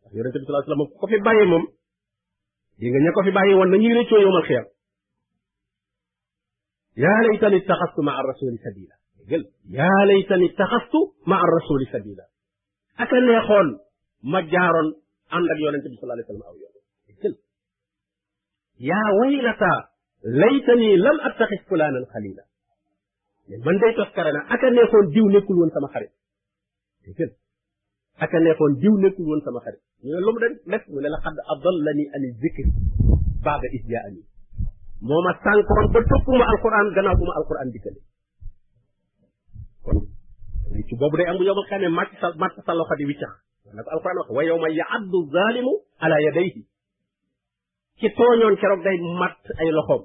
[0.03, 1.63] ndax yonente bi sallallahu alayhi wasallam ko fi bàyyi moom
[2.81, 4.67] yi nga ña ko fi bàyyi woon na ñuy réccoo yowmal xiyam
[6.97, 8.95] يا ليتني اتخذت مع الرسول سبيلا
[9.31, 10.93] قل يا ليتني اتخذت
[11.27, 12.25] مع الرسول سبيلا
[12.99, 13.79] اكن يا خول
[14.23, 14.73] مجار
[15.31, 16.53] عندك يونس صلى الله عليه وسلم او
[17.23, 17.35] قل
[18.79, 19.87] يا ويلتا
[20.25, 22.43] ليتني لم اتخذ فلانا خليلا
[23.65, 26.11] من ديت اذكرنا اكن يا خول ديو نيكول وون سما خريت
[27.19, 27.31] قل
[28.19, 32.21] اكن يا خول ديو نيكول وون سما خريت لوم دا نك ولا لقد اضلني عن
[32.23, 32.67] الذكر
[33.45, 34.34] بعد اذ جاءني
[35.03, 37.99] moo ma sànkoon ba toppuma alquran gannaaw bu ma alquran dikkale
[39.83, 39.99] kon
[40.87, 43.33] ci boobu day am bu yomal xamee màcc sa màcc sa loxo di wiccax
[43.73, 46.61] na ko alquran wax wa yawma yaaddu zalimu ala yadayhi
[47.99, 50.03] ci tooñoon keroog day matt ay loxoom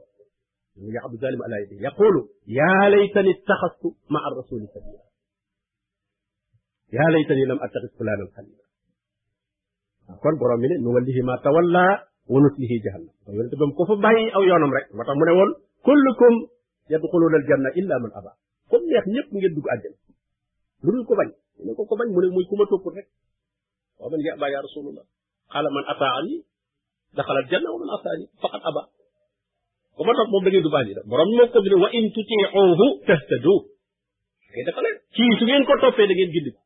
[0.74, 5.04] yaaddu zalimu ala yadayhi yaqulu yaa laytani ittaxastu ma ar rasuli sabila
[6.92, 8.64] yaa laytani lam attaxis fulanan xalila
[10.22, 13.82] kon borom mi ne nu wallihi ma tawalla wa nuslihi jahannam to yonent bam ko
[13.90, 15.50] fa bàyyi aw yoonam rek moo tax mu ne woon
[15.82, 16.34] kullukum
[16.94, 18.30] yadxuluna aljanna illa man aba
[18.70, 19.98] comme neex ñëpp ngeen dugg àjjana
[20.86, 21.28] lu dul ko bañ
[21.58, 23.08] mu ne ko ko bañ mu ne muy ku ma toppul rek
[23.98, 25.06] wa man yaba ya rasulullah
[25.50, 26.34] qala man ataani
[27.18, 28.82] daxala aljanna wa man asaani faqad aba
[29.96, 31.88] ko ma topp moom da ngeen du bàyyi da borom moo ko bi ne wa
[31.98, 33.54] in tutiuhu tahtadu
[34.54, 36.60] kay dafa leen kii su ngeen ko toppee da ngeen gindi ko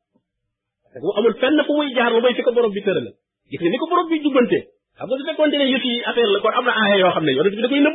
[0.92, 3.16] parce que amul fenn fu muy jaar lu may fi ko borom bi tëralal
[3.48, 4.60] gis nga ni ko borom bi jubbante
[4.98, 7.24] xam nga su fekkoonte ne yëf yi affaire la kon am na aaya yoo xam
[7.26, 7.92] ne yonent bi da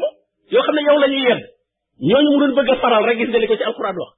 [0.54, 1.42] yoo xam ne yow la ñuy yedd
[2.10, 4.12] ñooñu mu doon bëgg a faral rek gis nga li ko ci alquran wax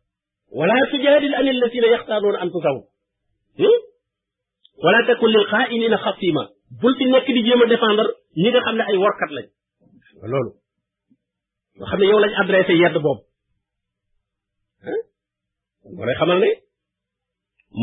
[0.60, 2.84] wala tujaadil an alladina yaxtaanuuna anfusahum
[3.60, 3.80] hmm?
[4.84, 6.44] wala takun lil xaainina xasima
[6.82, 8.06] bul ci nekk di jéem a défendre
[8.42, 9.46] ñi nga xam ne ay warkat lañ
[10.32, 10.52] loolu
[11.78, 13.16] yoo xam ne yow lañ a yedd boobu
[15.84, 16.06] moo hmm?
[16.08, 16.50] lay xamal ne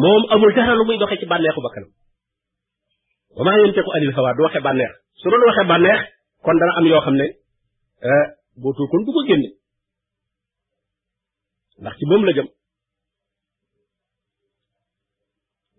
[0.02, 1.90] moom amul dara lu muy doxee ci ba bakkanam
[3.36, 6.00] wa maa yantiqu anil hawaa du waxe bànneex su doon waxe bànneex
[6.44, 7.26] kon dana am yoo xam ne
[8.10, 8.26] eh,
[8.62, 9.48] boo tuu kon du ko génne
[11.80, 12.48] ndax ci moom la jëm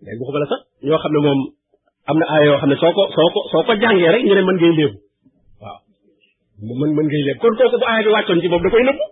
[0.04, 1.40] léegi waxuma la sax ñoo xam ne moom
[2.10, 4.42] am na ay yoo xam ne soo ko soo ko soo jàngee rek ñu ne
[4.48, 4.98] mën ngay léebu
[5.62, 5.80] waaw
[7.40, 9.04] kon kooku bu aaya bi wàccoon ci moom da koy nëbbu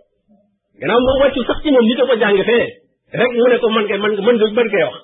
[0.78, 2.66] gannaaw moom wàccu sax ci moom nit a ko jàng fee
[3.18, 4.96] rek mu ne ko mën nga mën mën mën ngay wax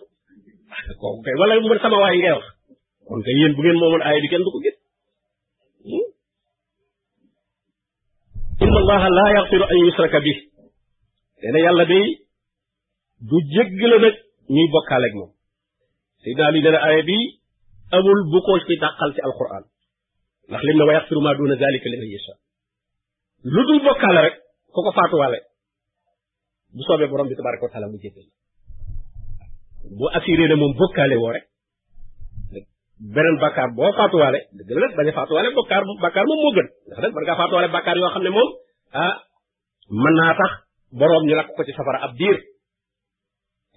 [0.74, 2.47] ah, kooku kay wala sama waay ngay wax
[3.09, 4.77] kon kay yéen bu moomoon aaya bi kenn du ko gis
[8.65, 10.33] inna allaha laa yaxfiru an yusraka bi
[11.41, 12.05] te yàlla day
[13.29, 14.15] du jéggale nag
[14.55, 15.31] ñuy bokkaale moom
[16.23, 17.17] Seydina Ali nee na bi
[17.97, 19.65] amul bu ko ci dàqal ci alquran
[20.49, 22.35] ndax lim na wa yaxfiru maa duuna zalika liman yasha
[23.53, 24.35] lu dul bokkaale rek
[24.75, 25.39] ko ko faatuwaale
[26.75, 28.27] bu soobee borom bi tabaraka wa taala mu jéggal
[29.99, 31.45] bu assuré ne moom bokkaale woo rek
[33.05, 36.67] benen bakar bo faatuwaale dëgg la nag bañ a faatuwaale bakar bakkaar mo moo gën
[36.89, 38.31] ndax nag barka ngaa faatuwaale bakar yoo xam ne
[38.95, 39.15] ah
[40.03, 40.53] man na tax
[40.99, 42.39] borom ñu lakk ko ci safara ab diir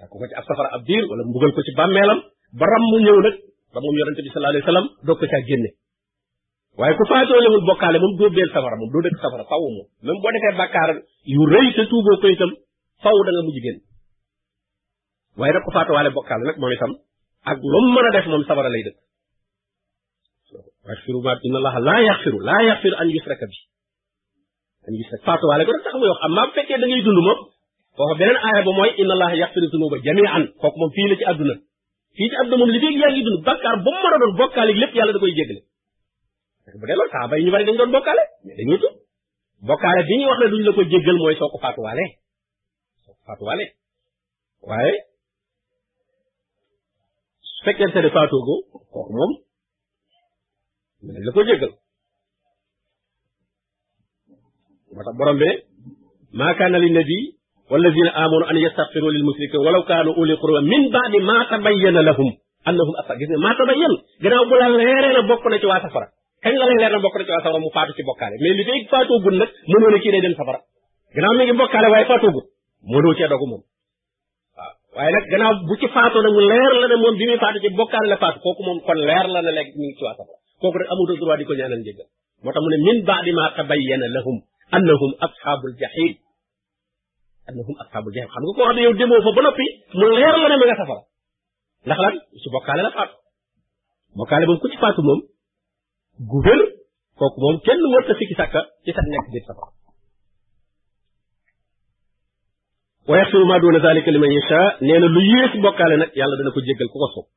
[0.09, 2.19] ko ci ab safara ab wala mbugal ko ci bàmmeelam
[2.59, 3.35] ba ram mu ñew nak
[3.73, 5.69] ba mom yaronte bi sallallahu alayhi wasallam doog ko caa génne
[6.79, 7.03] waaye ku
[7.53, 10.49] mu bokkaale mom do bel safara mom do dekk safara taw mu même bo defé
[10.61, 10.89] bakar
[11.35, 12.51] yu reuy te tuugo ko itam
[13.03, 13.79] faw da nga mujj génn
[15.37, 16.91] waaye nag ku faatuwaale bokkaale nak moom itam
[17.49, 18.99] ak lu mën def mom safara lay dekk
[20.89, 23.55] waxfiru ma inna allaha laa yaxfiru laa yaxfiru an yusraka bi
[24.87, 27.39] an yusraka faatuwaale ko rek tax muy wax am maa bu fekkee da dund moom
[27.97, 31.25] foofa beneen aaya ba mooy inna allaha yaxfiru zunuba jamian kooku moom fii la ci
[31.31, 31.55] àdduna
[32.17, 34.31] fii ci àdduna moom li feeg yaa ngi dund bakkaar ba mu mën a doon
[34.41, 35.61] bokkaale lépp yàlla da koy jéggale
[36.79, 36.85] bu
[37.35, 37.95] yi ñu bari dañ doon bi
[38.69, 38.75] ñuy
[40.27, 42.05] wax ne duñ la ko jéggal mooy soo ko faatuwaale
[43.05, 43.65] soo ko faatuwaale
[44.69, 44.93] waaye
[47.49, 48.55] su fekkente ne faatoogo
[49.17, 49.31] moom
[51.05, 51.71] dinañ la ko jéggal
[54.95, 55.49] moo tax borom bi ne
[56.39, 57.17] maa kaana li nabi
[57.71, 62.29] wallazina amanu an yastaghfiru lil musrikin walaw kaanu uli qurba min baadi maa tabayyana lahum
[62.69, 65.81] annahum asa gis nga maa tabayyana gannaaw bu la leeree na bokk na ci waa
[65.85, 66.07] safara
[66.43, 68.63] kañ la lay leer bokk na ci waa safara mu faatu ci bokkaale mais li
[68.69, 70.59] tey faatoogul nag mënoo ne kii day dem safara
[71.15, 72.45] gannaaw mi ngi bokkaale waaye faatoogul
[72.93, 73.63] mënoo cee dogu moom
[74.97, 77.25] waaye nag gannaaw bu ci faatoo na mu leer la ne moom bi
[78.11, 79.51] la faatu kooku moom kon leer la ne
[80.61, 82.07] kooku rek amutul droit di ko ñaanal njëggal
[82.41, 84.37] moo tax mu ne min baadi ma tabayyana lahum
[84.77, 86.11] annahum ashabul jahim
[87.49, 89.65] annahum ashabul jahim xam nga koo xam ne yow demoo fa ba noppi
[89.97, 91.01] mu leer la ne ma nga safara
[91.85, 93.15] ndax lan su bokkaale la faatu
[94.17, 95.19] bokkaale moom ku ci faatu moom
[96.29, 96.61] gu wér
[97.17, 99.69] kooku moom kenn wërta sikki sàkka ci sa nekk biir safara
[103.09, 106.51] wa yaxfiru ma duna zalika liman yasha nee na lu yées bokkaale nag yàlla dana
[106.53, 107.27] ko jéggal ku ko soob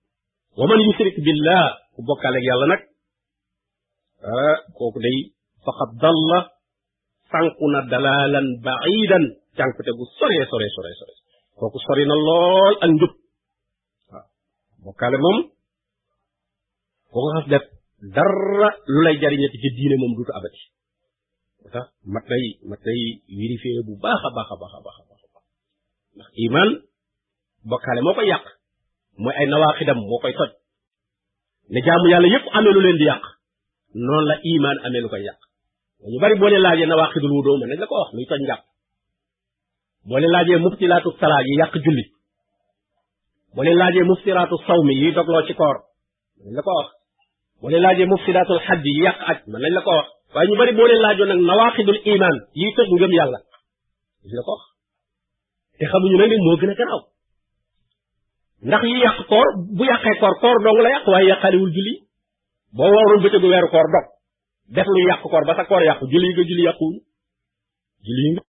[0.58, 1.64] wa man yushrik billah
[1.96, 2.82] ku bokkaale ak yàlla nag
[4.24, 5.18] ah kooku day
[5.64, 6.38] faqad dalla
[7.32, 9.24] sànku na dalalan baidan
[9.56, 11.14] cànkute gu soree sore sore sore
[11.58, 13.12] kooku sori lool ak njub
[14.10, 14.26] waaw
[14.84, 15.38] bokkaale moom
[17.12, 17.64] koo ko xas def
[18.14, 20.62] dara lu lay jariñati ci diine moom dutu abati
[22.12, 23.00] mat nay mat nay
[23.40, 25.46] vérifier bu baax a baax a baax a baax a baax
[26.16, 26.68] ndax iman
[27.70, 28.44] bokkaale moo koy yàq
[29.22, 30.50] mooy ay nawaaxidam moo koy toj
[31.72, 33.24] ne jaamu yàlla yépp amee lu leen di yàq
[33.95, 35.38] noonu la iman amee lu koy yàq
[36.11, 38.62] ñu bari boo leen laajee nawaaqidul wudoo mën nañ la ko wax luy toj njàpp
[40.09, 42.05] boo leen laajee mubtilaatu salaa yi yàq julli
[43.55, 45.76] boo leen laajee muftiraatu sawmi yi dogloo ci koor
[46.38, 46.88] mën nañ la ko wax
[47.61, 50.57] boo leen laajee muftiraatul xaj yi yàq aj mën nañ la ko wax waaye ñu
[50.61, 52.88] bari boo leen laajoon nag nawaaqidul iman yiy toj
[54.36, 54.62] la ko wax
[55.78, 57.03] te xamuñu nag ne moo gën a garaaw
[58.66, 61.72] ndax yi yàq koor bu yàqee koor koor dong la yàq waaye yàqaaliwul
[62.76, 64.04] boo woorul bëccëgu weeru koor dog
[64.76, 67.00] def lu yàq koor ba sa koor yàqu julli nga julli yàquwuñu
[68.06, 68.42] julli nga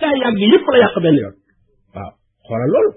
[0.00, 1.34] daa yàgg yëpp la yàq benn yoon
[1.94, 2.10] waaw
[2.46, 2.92] xoolal loolu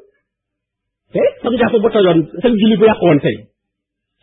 [1.14, 3.38] te sam jàpp bu tojoon sam julli bu yàqu woon tey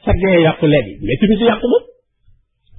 [0.04, 1.84] sa gee yàqu léegi mais timis di yàqu moom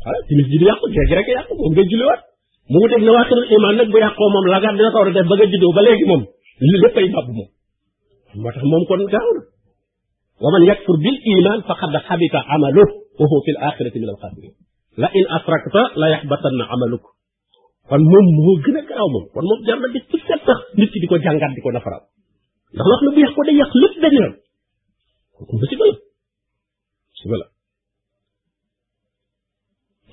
[0.03, 2.21] voilà timis ji di yàqu gee gi rek yàqu moom nga julliwaat
[2.69, 5.13] mu wuteeg na waaxirul iman nag bu yàqoo moom la gar dina ko war a
[5.15, 6.23] def ba nga juddoo ba léegi moom
[6.67, 7.49] li lépp ay màbb moom
[8.41, 9.41] moo tax moom kon gaaw na
[10.43, 12.84] waman yakfur bil iman faqad xabita amalu
[13.20, 14.53] wa huwa fil axirati min al xaasirin
[15.01, 17.03] la in asrakta la yaxbatanna amaluk
[17.89, 20.89] kon moom moo gën a garaaw moom kon moom jar di ci set sax nit
[20.93, 22.03] ki di ko jàngat di ko nafaraat
[22.74, 22.95] ndax la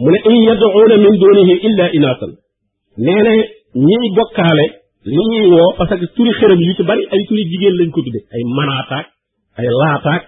[0.02, 2.32] mu ne in yad'uuna min dunihi illa inaasan
[3.04, 3.38] nee
[3.86, 4.66] ñiy bokkaale
[5.12, 8.20] li ñuy woo parce turi xërëm yu ci bari ay turi jigéen lañ ko tudde
[8.34, 9.06] ay manaataak
[9.58, 10.22] ay laataak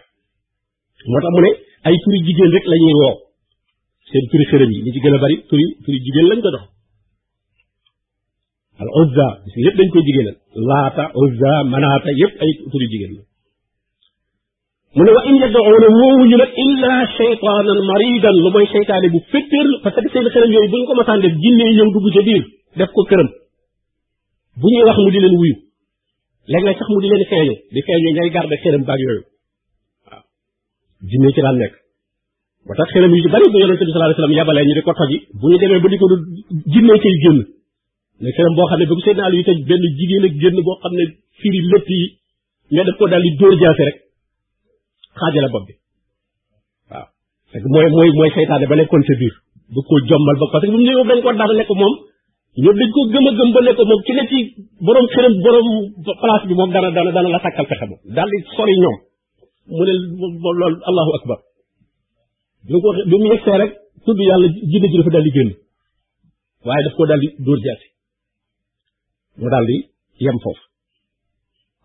[1.11, 1.51] moo tax mu ne
[1.87, 3.14] ay turi jigéen rek lañuy ñuy woo
[4.11, 6.64] seen turi xërëm yi li ci gën bari turi turi jigéen lañ ko dox
[8.81, 10.37] al uzza bis yëpp dañ koy jigéenal
[10.68, 13.22] laata uzza manaata yëpp ay turi jigéen la
[14.97, 19.68] mu ne wa in yad'una woowuñu nag illa shaytaanan maridan lu mooy shaytaane bu féttéer
[19.83, 22.22] parce que seen xërëm yooyu bu ñu ko masaan def jinne ñëw dugg ca
[22.81, 23.31] def ko këram
[24.61, 25.55] bu ñuy wax mu di leen wuyu
[26.53, 29.30] léeg-léeg sax mu di leen feeñu di feeñu ngay garde xërëm baag yooyu
[31.09, 31.74] jinne ci daan nekk
[32.68, 34.82] ba a xelam yu ci bari bu yonente bi sallallahu alayhi wasallam yabalee ñu di
[34.86, 36.16] ko toji bu ñu demee ba di ko du
[36.74, 37.38] jinne cay génn
[38.22, 40.92] ne xelam boo xam ne ba ko seen àll yu toj benn jigéen boo xam
[40.98, 41.05] ne
[41.40, 42.03] firi lépp yi
[42.74, 43.96] mais daf ko daal di dóor jaase rek
[45.18, 45.72] xaajale bopp bi
[46.92, 47.07] waaw
[47.48, 49.34] parce que mooy mooy mooy seytaane ba nekkoon sa biir
[49.74, 51.94] bu ko jommal ba parce que bu mu ñëwee dañ ko dafa nekk moom
[52.62, 54.38] ñoom dañ ko gëm a gëm ba nekk moom ki ne ci
[54.84, 55.66] borom xelam borom
[56.20, 58.28] place bi moom dana dana dana la sàkkal fexe moom daal
[59.77, 59.95] mu ne
[60.59, 61.39] loolu allahu akbar
[62.66, 63.29] bi mu
[64.05, 67.61] ko yàlla jinne ji dafa ko daal di dóor
[69.41, 69.77] mu daal di
[70.25, 70.62] yem foofu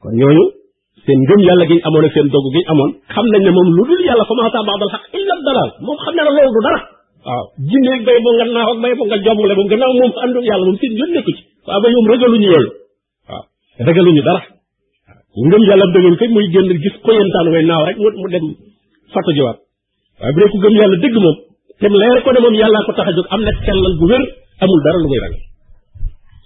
[0.02, 0.44] kon ñooñu
[1.06, 1.78] seen ngëm yàlla gi
[2.14, 4.92] seen dogg gi amoon xam nañ ne moom lu dul yàlla fa ma xataa ba'dal
[4.94, 6.80] xaq illa dalal moom xam na ne loolu du dara
[7.28, 8.70] waaw jinne ak bay boo nga naaw
[9.26, 12.48] jombule moom gannaaw moom àndu yàlla moom seen yoon nekku ci waaw ba ñoom ragaluñu
[12.54, 12.70] yooyu
[13.30, 13.44] waaw
[13.88, 14.42] ragaluñu dara
[15.44, 18.46] ngëm yàlla dëgër kay muy génn gis xoyantaan way naaw rek mu dem
[19.14, 19.58] fàttu jiwaat
[20.20, 20.94] waaye bu dee ku gëm moom
[21.82, 24.24] te mu ko ne moom yàllaa ko tax a jóg am na sellal gu wér
[24.64, 25.42] amul dara lu muy ragal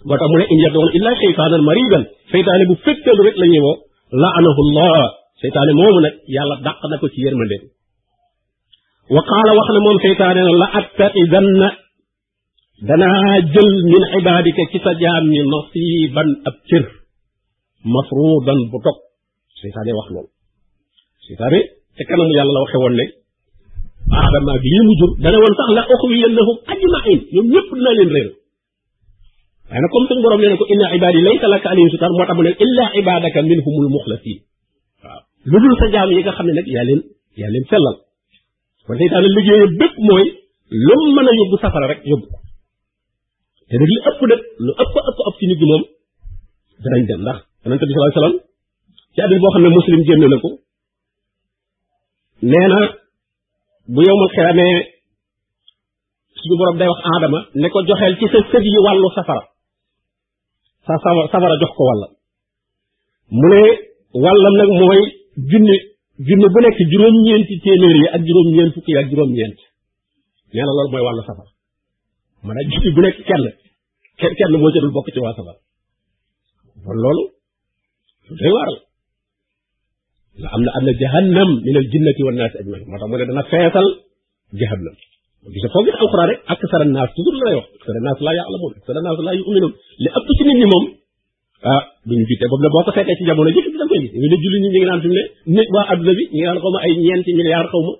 [0.08, 2.04] moo tax mu ne in yad'uuna illaa shaytaanan mariidan
[2.70, 3.76] bu fekkeelu rek la ñuy woo
[4.22, 4.98] laanahu llah
[5.42, 7.58] seytaane moomu nag yàlla dàq na ko ci yërmande
[9.16, 11.68] wa qaala wax na moom seytaane na la attaxidanna
[12.88, 16.86] danaa jël min ibaadika ci sa jaam ñi nasiiban ab cër
[17.88, 18.98] mafrudan bu dog
[19.62, 20.30] seytaane wax loolu
[21.28, 21.60] seytaane
[21.98, 23.06] te kanamu yàlla la waxe woon ne
[24.20, 28.10] aadama ak lii mu jur dana woon sax la uxwiyannahum ajmain ñoom ñëpp dinaa leen
[28.16, 28.30] réer
[29.68, 32.26] waaye nag comme suñu borom nee na ko inna ibadi laysa laka alayhim sultan moo
[32.28, 34.38] tax mu ne illa ibadaka minhumul muxlasin
[35.04, 35.20] waaw
[35.52, 37.02] lu dul sa jaam yi nga xam ne nag yaa leen
[37.40, 37.96] yaa leen sellal
[38.88, 40.26] kon seytaane liggéeye bépp mooy
[40.88, 42.38] lum mën a yóbbu safara rek yóbbu ko
[43.70, 45.84] te nag li ëpp nag lu ëpp ëpp ëpp ci nit ñi moom
[46.84, 48.38] danañ dem ndax yonente bi sallallahu alayhi wasallam
[49.14, 50.49] ci hadis boo xam ne muslim génne na ko
[52.51, 52.80] nee na
[53.93, 54.76] bu yowmal xiyaamee
[56.39, 59.43] suñu borom day wax aadama ne ko joxeel ci sa sët yi wàllu safara
[61.30, 62.07] safara jox ko wàlla
[63.38, 63.62] mu ne
[64.24, 64.99] wàllam nag mooy
[65.51, 65.78] junni
[66.28, 69.60] junni bu nekk juróom-ñeenti téeméer yi ak juróom-ñeent fukki yi ak juróom-ñeent
[70.53, 71.51] nee na loolu mooy wàllu safara
[72.45, 73.45] man a junni bu nekk kenn
[74.20, 75.60] kenn kenn moo ca bokk ci waa safara
[76.86, 77.26] kon loolu
[78.30, 78.82] lu doy waar la
[80.42, 83.18] la am na am na jahannam min al jinnati wan naasi ajmain moo tax mu
[83.18, 83.88] ne dana feesal
[84.62, 84.96] jahannam
[85.54, 88.00] gis nga foo gis alxuraan rek ak sara naas toujours la lay wax ak sara
[88.06, 89.74] naas laa yaalamuun ak laa yuminuun
[90.04, 90.30] li ëpp
[90.72, 90.86] moom
[91.66, 95.24] la ah, boo ko ji da ne julli ñi ñu ngi naan fi mu ne
[95.56, 97.94] nit waa adduna bi ñu ngi xaw ma ay ñeenti milliards xaw ma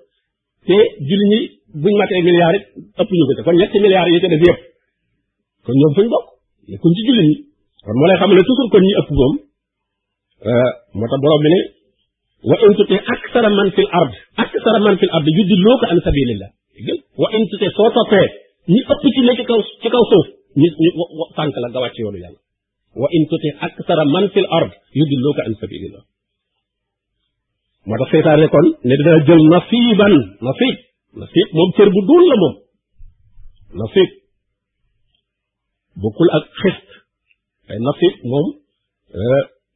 [0.66, 0.76] te
[1.08, 1.38] julli ñi
[1.82, 2.64] buñ matee milliards it
[3.02, 4.60] ëpp ñu ko te kon yi te def yëpp
[5.66, 6.26] kon ñoom fuñ bokk
[6.70, 7.34] nekkuñ ci julli ñi
[7.84, 9.34] kon moo moom
[10.96, 11.60] moo tax borom bi ne
[12.50, 14.12] wa in tuti aksara man fil ard
[14.44, 16.50] aksara man fil ard yuddi loo ko an sabilillah
[17.20, 18.26] wa in tuti soo toppee
[18.72, 20.26] ñi ëpp ci ne ci kaw ci kaw suuf
[20.60, 20.88] ñi ñi
[21.36, 22.38] sànq la nga wàcc yoonu yàlla
[23.00, 26.04] wa in tuti aksara man fil ard yuddi loo ko an sabilillah
[27.86, 30.14] moo tax seytaane kon ne dina jël nasiban
[30.46, 30.76] nasib
[31.20, 32.54] nasib moom cër bu duul la moom
[33.80, 34.08] nasib
[36.02, 36.86] bokkul ak xist
[37.70, 38.46] ay nasib moom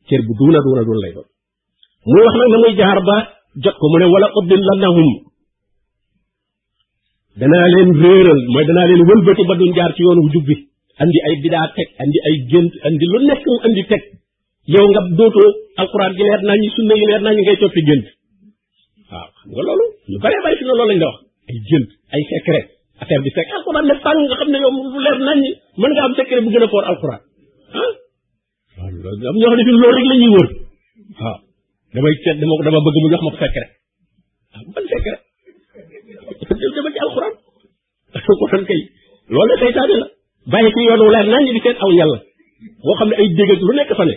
[0.09, 1.29] cër bu duuna duuna duun lay doon
[2.11, 3.17] muy wax nag na muy jaar ba
[3.65, 5.09] jot ko mu ne wala uddillannahum
[7.41, 10.57] danaa leen réeral mooy danaa leen wëlbati ba duñ jaar ci yoonu jub bi
[11.03, 14.03] andi ay bidaa teg andi ay gént andi lu nekk mu andi teg
[14.75, 15.49] yow nga dootoo
[15.81, 18.07] alquran gi leer naa ñi sunna yi leer naa ñi ngay toppi gént
[19.11, 21.89] waaw xam nga loolu ñu bare bari fi na loolu lañ la wax ay gént
[22.15, 22.67] ay secret
[23.01, 25.51] affaire bi fekk alquran ne fàng nga xam ne yow lu leer nañ ñi
[25.81, 27.21] mën nga am secret bu gën a foor alquran
[27.83, 27.95] ah
[28.77, 30.51] waaw am fi loolu
[32.07, 33.69] rek seet dama dama bëgg mu jox ma secret
[34.57, 35.21] ah ban secret
[36.75, 37.35] dama ci alxuraan
[38.17, 38.81] alxuraan kay
[39.31, 40.07] loolu la seytaane la
[40.53, 42.17] bàyyi aw yàlla
[42.85, 44.15] boo xam ne ay dégg lu nekk fa ne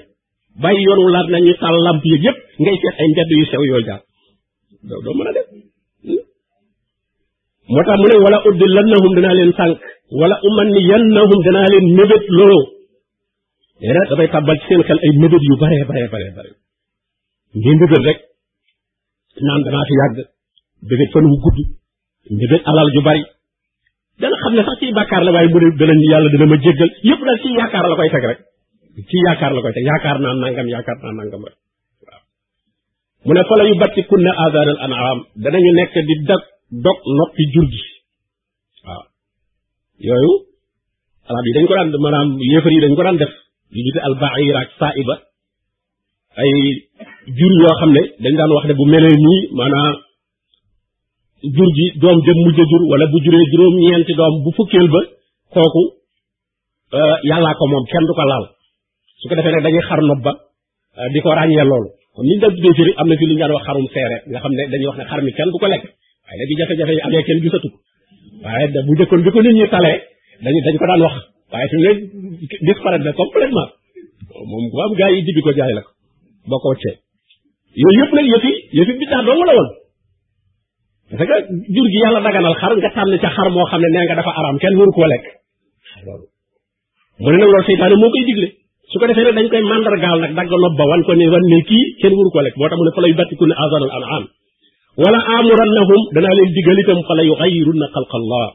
[0.63, 3.45] bàyyi yoon wu leer nañ ñu taal lamp yëg yëpp ngay seet ay mbedd yu
[3.51, 4.01] sew yooyu jaar
[4.89, 5.47] doo doo mën a def
[6.05, 6.21] hmm?
[7.73, 9.77] moo tax mu ne wala uddilannahum danaa leen sànq
[10.21, 12.65] wala umanniyannahum danaa leen mébét looloo
[13.81, 16.51] nee na damay tàbbal ci seen xel ay mébét yu bare bare bare bare
[17.61, 18.17] ngeen mébét rek
[19.47, 20.17] naan danaa fi yàgg
[20.89, 21.57] mébét fan wu gudd
[22.39, 23.23] mébét alal ju bari
[24.21, 25.31] dana xam ne sax ci bàkkaar la
[26.11, 27.49] yàlla dana ma jéggal yëpp daal ci
[27.99, 28.39] koy teg rek
[29.09, 31.57] ci yaakaar la koy teg yaakaar naa nangam yaakaar naa nangam rek
[33.25, 36.43] mu ne fala yu batti kunna azan al an'am danañu nekk di dog
[36.83, 37.81] dog noppi jur gi
[40.07, 40.31] yooyu
[41.29, 43.33] arab yi dañ ko daan maanaam yéefar yi dañ ko daan def
[43.73, 45.15] li ñu te albaira ak saiba
[46.39, 46.51] ay
[47.37, 49.93] jur yoo xam ne dañ daan wax ne bu melee nii maanaam
[51.55, 55.01] jur gi doom jëm mujj jur wala bu juree juróom-ñeenti doom bu fukkeel ba
[55.53, 55.83] kooku
[56.97, 58.45] euh, yàllaa ko moom kenn du ko laal
[59.19, 60.31] su ko defee nag dañuy xar nopp ba
[60.97, 63.35] euh, di ko ràññee loolu kon ni ñu daan tuddee firi am na fi li
[63.35, 65.67] ñu wax xarum seere nga xam ne dañuy wax ne xar mi kenn bu ko
[65.73, 65.83] lekk
[66.25, 67.77] waaye nag bi jafe-jafe yi amee kenn gisatu ko
[68.43, 69.97] waaye bu njëkkoon bi ko nit ñi talee
[70.43, 71.15] dañu dañ ko daan wax
[71.51, 72.37] waaye fi mu ne
[72.67, 73.67] disparate na complètement
[74.51, 75.91] moom ku am gaa yi digg ko jaay la ko
[76.49, 76.95] boo ko wàccee
[77.81, 79.69] yooyu yëpp nag yëfi yëfi biddaa dong la woon
[81.09, 81.37] parce que
[81.75, 84.31] jur gi yàlla daganal xar nga tànn ca xar moo xam ne nee nga dafa
[84.39, 85.25] araam kenn waru koo lekk
[85.95, 86.25] ah, loolu
[87.23, 88.47] mu ne nag loolu seytaane moo koy digle
[88.91, 91.59] su ko defee nag dañ koy mandargaal nag dagg nopp wan ko ne wan ne
[91.69, 94.23] kii kenn waru koo moo tax mu ne fa lay battiku ne azanal an'am
[95.01, 98.45] wala amurannahum danaa leen digal itam fa la yuxayyirunna xalqallah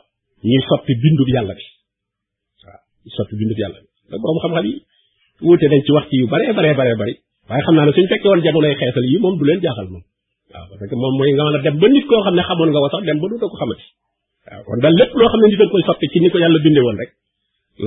[0.51, 1.24] ñuy soppi bindu
[3.11, 4.74] sotti bindub yàlla bi borom xam-xam yi
[5.42, 7.14] wuute nañ ci wax ci yu bare bare bare bari
[7.48, 10.05] waaye xam naa ne suñ fekkee woon jamonoy xeesal yi moom du leen jaaxal moom
[10.53, 12.68] waaw parce que moom mooy nga mën a dem ba nit koo xam ne xamoon
[12.72, 13.86] nga ko sax dem ba du ko xamati
[14.48, 16.59] waaw kon daal lépp loo xam ne nit a koy soppi ci ni ko yàlla
[16.64, 17.11] bindee woon rek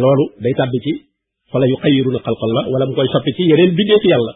[0.02, 0.92] loolu day tàbbi ci
[1.52, 4.34] fala yu xayiruna xalqal la wala mu koy soppi ci yeneen bindee ci yàlla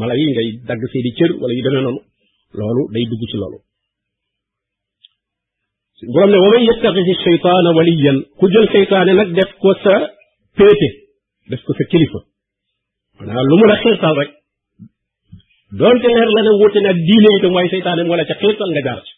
[0.00, 2.00] mala yi ngay dagg seeni cër wala yu demee noonu
[2.58, 3.58] loolu day dugg ci loolu
[6.10, 9.94] borom ne waman yattaxisi cheytaana waliyan ku jël cheytaane nag def ko sa
[10.56, 10.88] péete
[11.50, 12.20] def ko sa kilifa
[13.18, 14.30] maanaam lu mu la xiirtal rek
[15.78, 18.82] doonte leer la ne wuute nag diine itam waaye cheytaane moo la ca xiirtal nga
[18.86, 19.12] jaar ci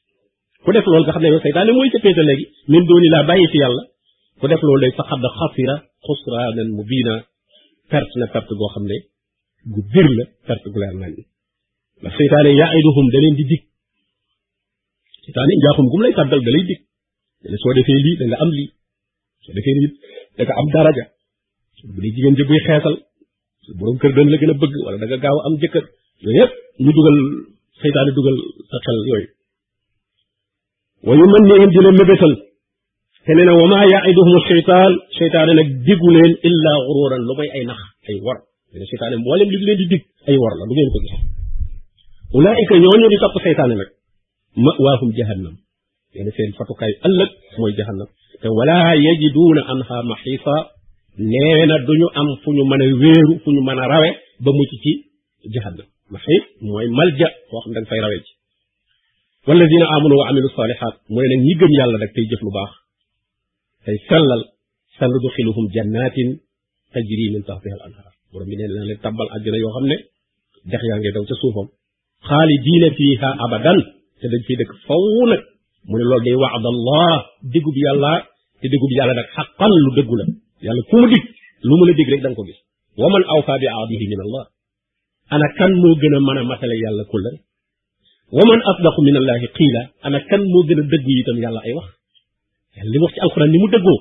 [0.64, 3.24] ku def loolu nga xam ne yow cheytaane mooy sa péete léegi min dooni laa
[3.28, 3.82] bàyyi ci yàlla
[4.40, 5.74] ku def loolu day faqad xasira
[6.06, 7.14] xusraanan mubina
[7.92, 8.96] perte na perte goo xam ne
[9.72, 11.14] gu bir la perte gu leer nañ
[12.04, 13.62] la cheytaane yaiduhum da leen di dig
[15.24, 16.80] seytaane njaaxum gum lay tàggal da lay dig
[17.52, 18.68] ne soo defee lii da nga am lii
[19.44, 19.90] soo defee lii
[20.36, 21.04] da nga am daraja
[21.94, 22.94] bu dee jigéen ji buy xeesal
[23.64, 25.84] su borom kër dañ la gën a bëgg wala da nga gaaw am jëkkër
[26.22, 26.52] yooyu yëpp
[26.82, 27.16] ñu dugal
[27.82, 28.36] seytaane dugal
[28.70, 29.28] sa xel yooyu
[31.06, 32.32] wayu man nii dina mébétal
[33.24, 37.48] te nee na wa maa yaiduhum seytaan seytaane nag digu leen illa xururan lu may
[37.56, 38.38] ay nax ay war
[38.80, 41.14] ne seytaane mboolem li leen di dig ay war la lu ngeen ko gis
[42.36, 43.90] ulaayika ñooñu di topp seytaane nag
[44.62, 45.54] ma'waahum jahannam
[46.14, 48.08] nee na seen fatukaay ëllëg mooy jahannam
[48.40, 48.76] te wala
[49.06, 50.56] yajiduuna anha maxiisa
[51.32, 54.08] nee na duñu am fu ñu mën a wéeru fu ñu mën a rawe
[54.44, 54.92] ba mucc ci
[55.54, 58.32] jahannam maxiis mooy malja foo xam da nga fay rawe ci
[59.48, 62.50] walladina amanu wa amilu salihat mu ne nag ñi gëm yàlla rek tey jëf lu
[62.56, 62.72] baax
[63.84, 64.42] tey sellal
[64.98, 66.28] sandu du xiluhum jannatin
[66.92, 69.96] tajri min tahtiha al anhar borom bi nee na leen tàbbal àjjana yoo xam ne
[70.70, 71.66] dex yaa ngi daw ca suufam
[72.28, 73.80] xaalidiina fiiha abadan
[74.20, 75.42] te dañ ciy dëkk faw nag
[75.88, 77.14] mu ne loolu day waadallah
[77.52, 78.12] digub yàlla
[78.60, 80.24] te digub yàlla nag xaqan lu dëggu la
[80.66, 81.24] yàlla fu mu dig
[81.68, 82.58] lu mu la dig rek da ko gis
[83.00, 84.44] wa man awfa bi ahdihi min allah
[85.34, 87.38] ana kan moo gën a mën a matale yàlla kóllëre
[88.36, 90.08] wa man asdaqu min allahi gën a
[90.92, 91.88] dëggu itam yàlla ay wax
[92.76, 93.98] yàlla li mu wax ci alquran ni mu dëggoo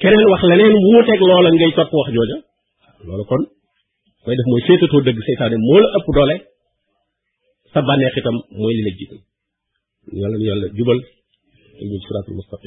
[0.00, 2.38] keneen wax leneen wuuteeg loola ngay topp wax jooja
[3.06, 3.42] loolu kon
[4.24, 6.36] koy def mooy séetatoo dëgg seytaane moo la ëpp doole
[7.72, 9.16] sa bànneex itam mooy li la jiitu
[10.20, 10.98] yàlla na jubal
[11.76, 12.60] te ñu siraatul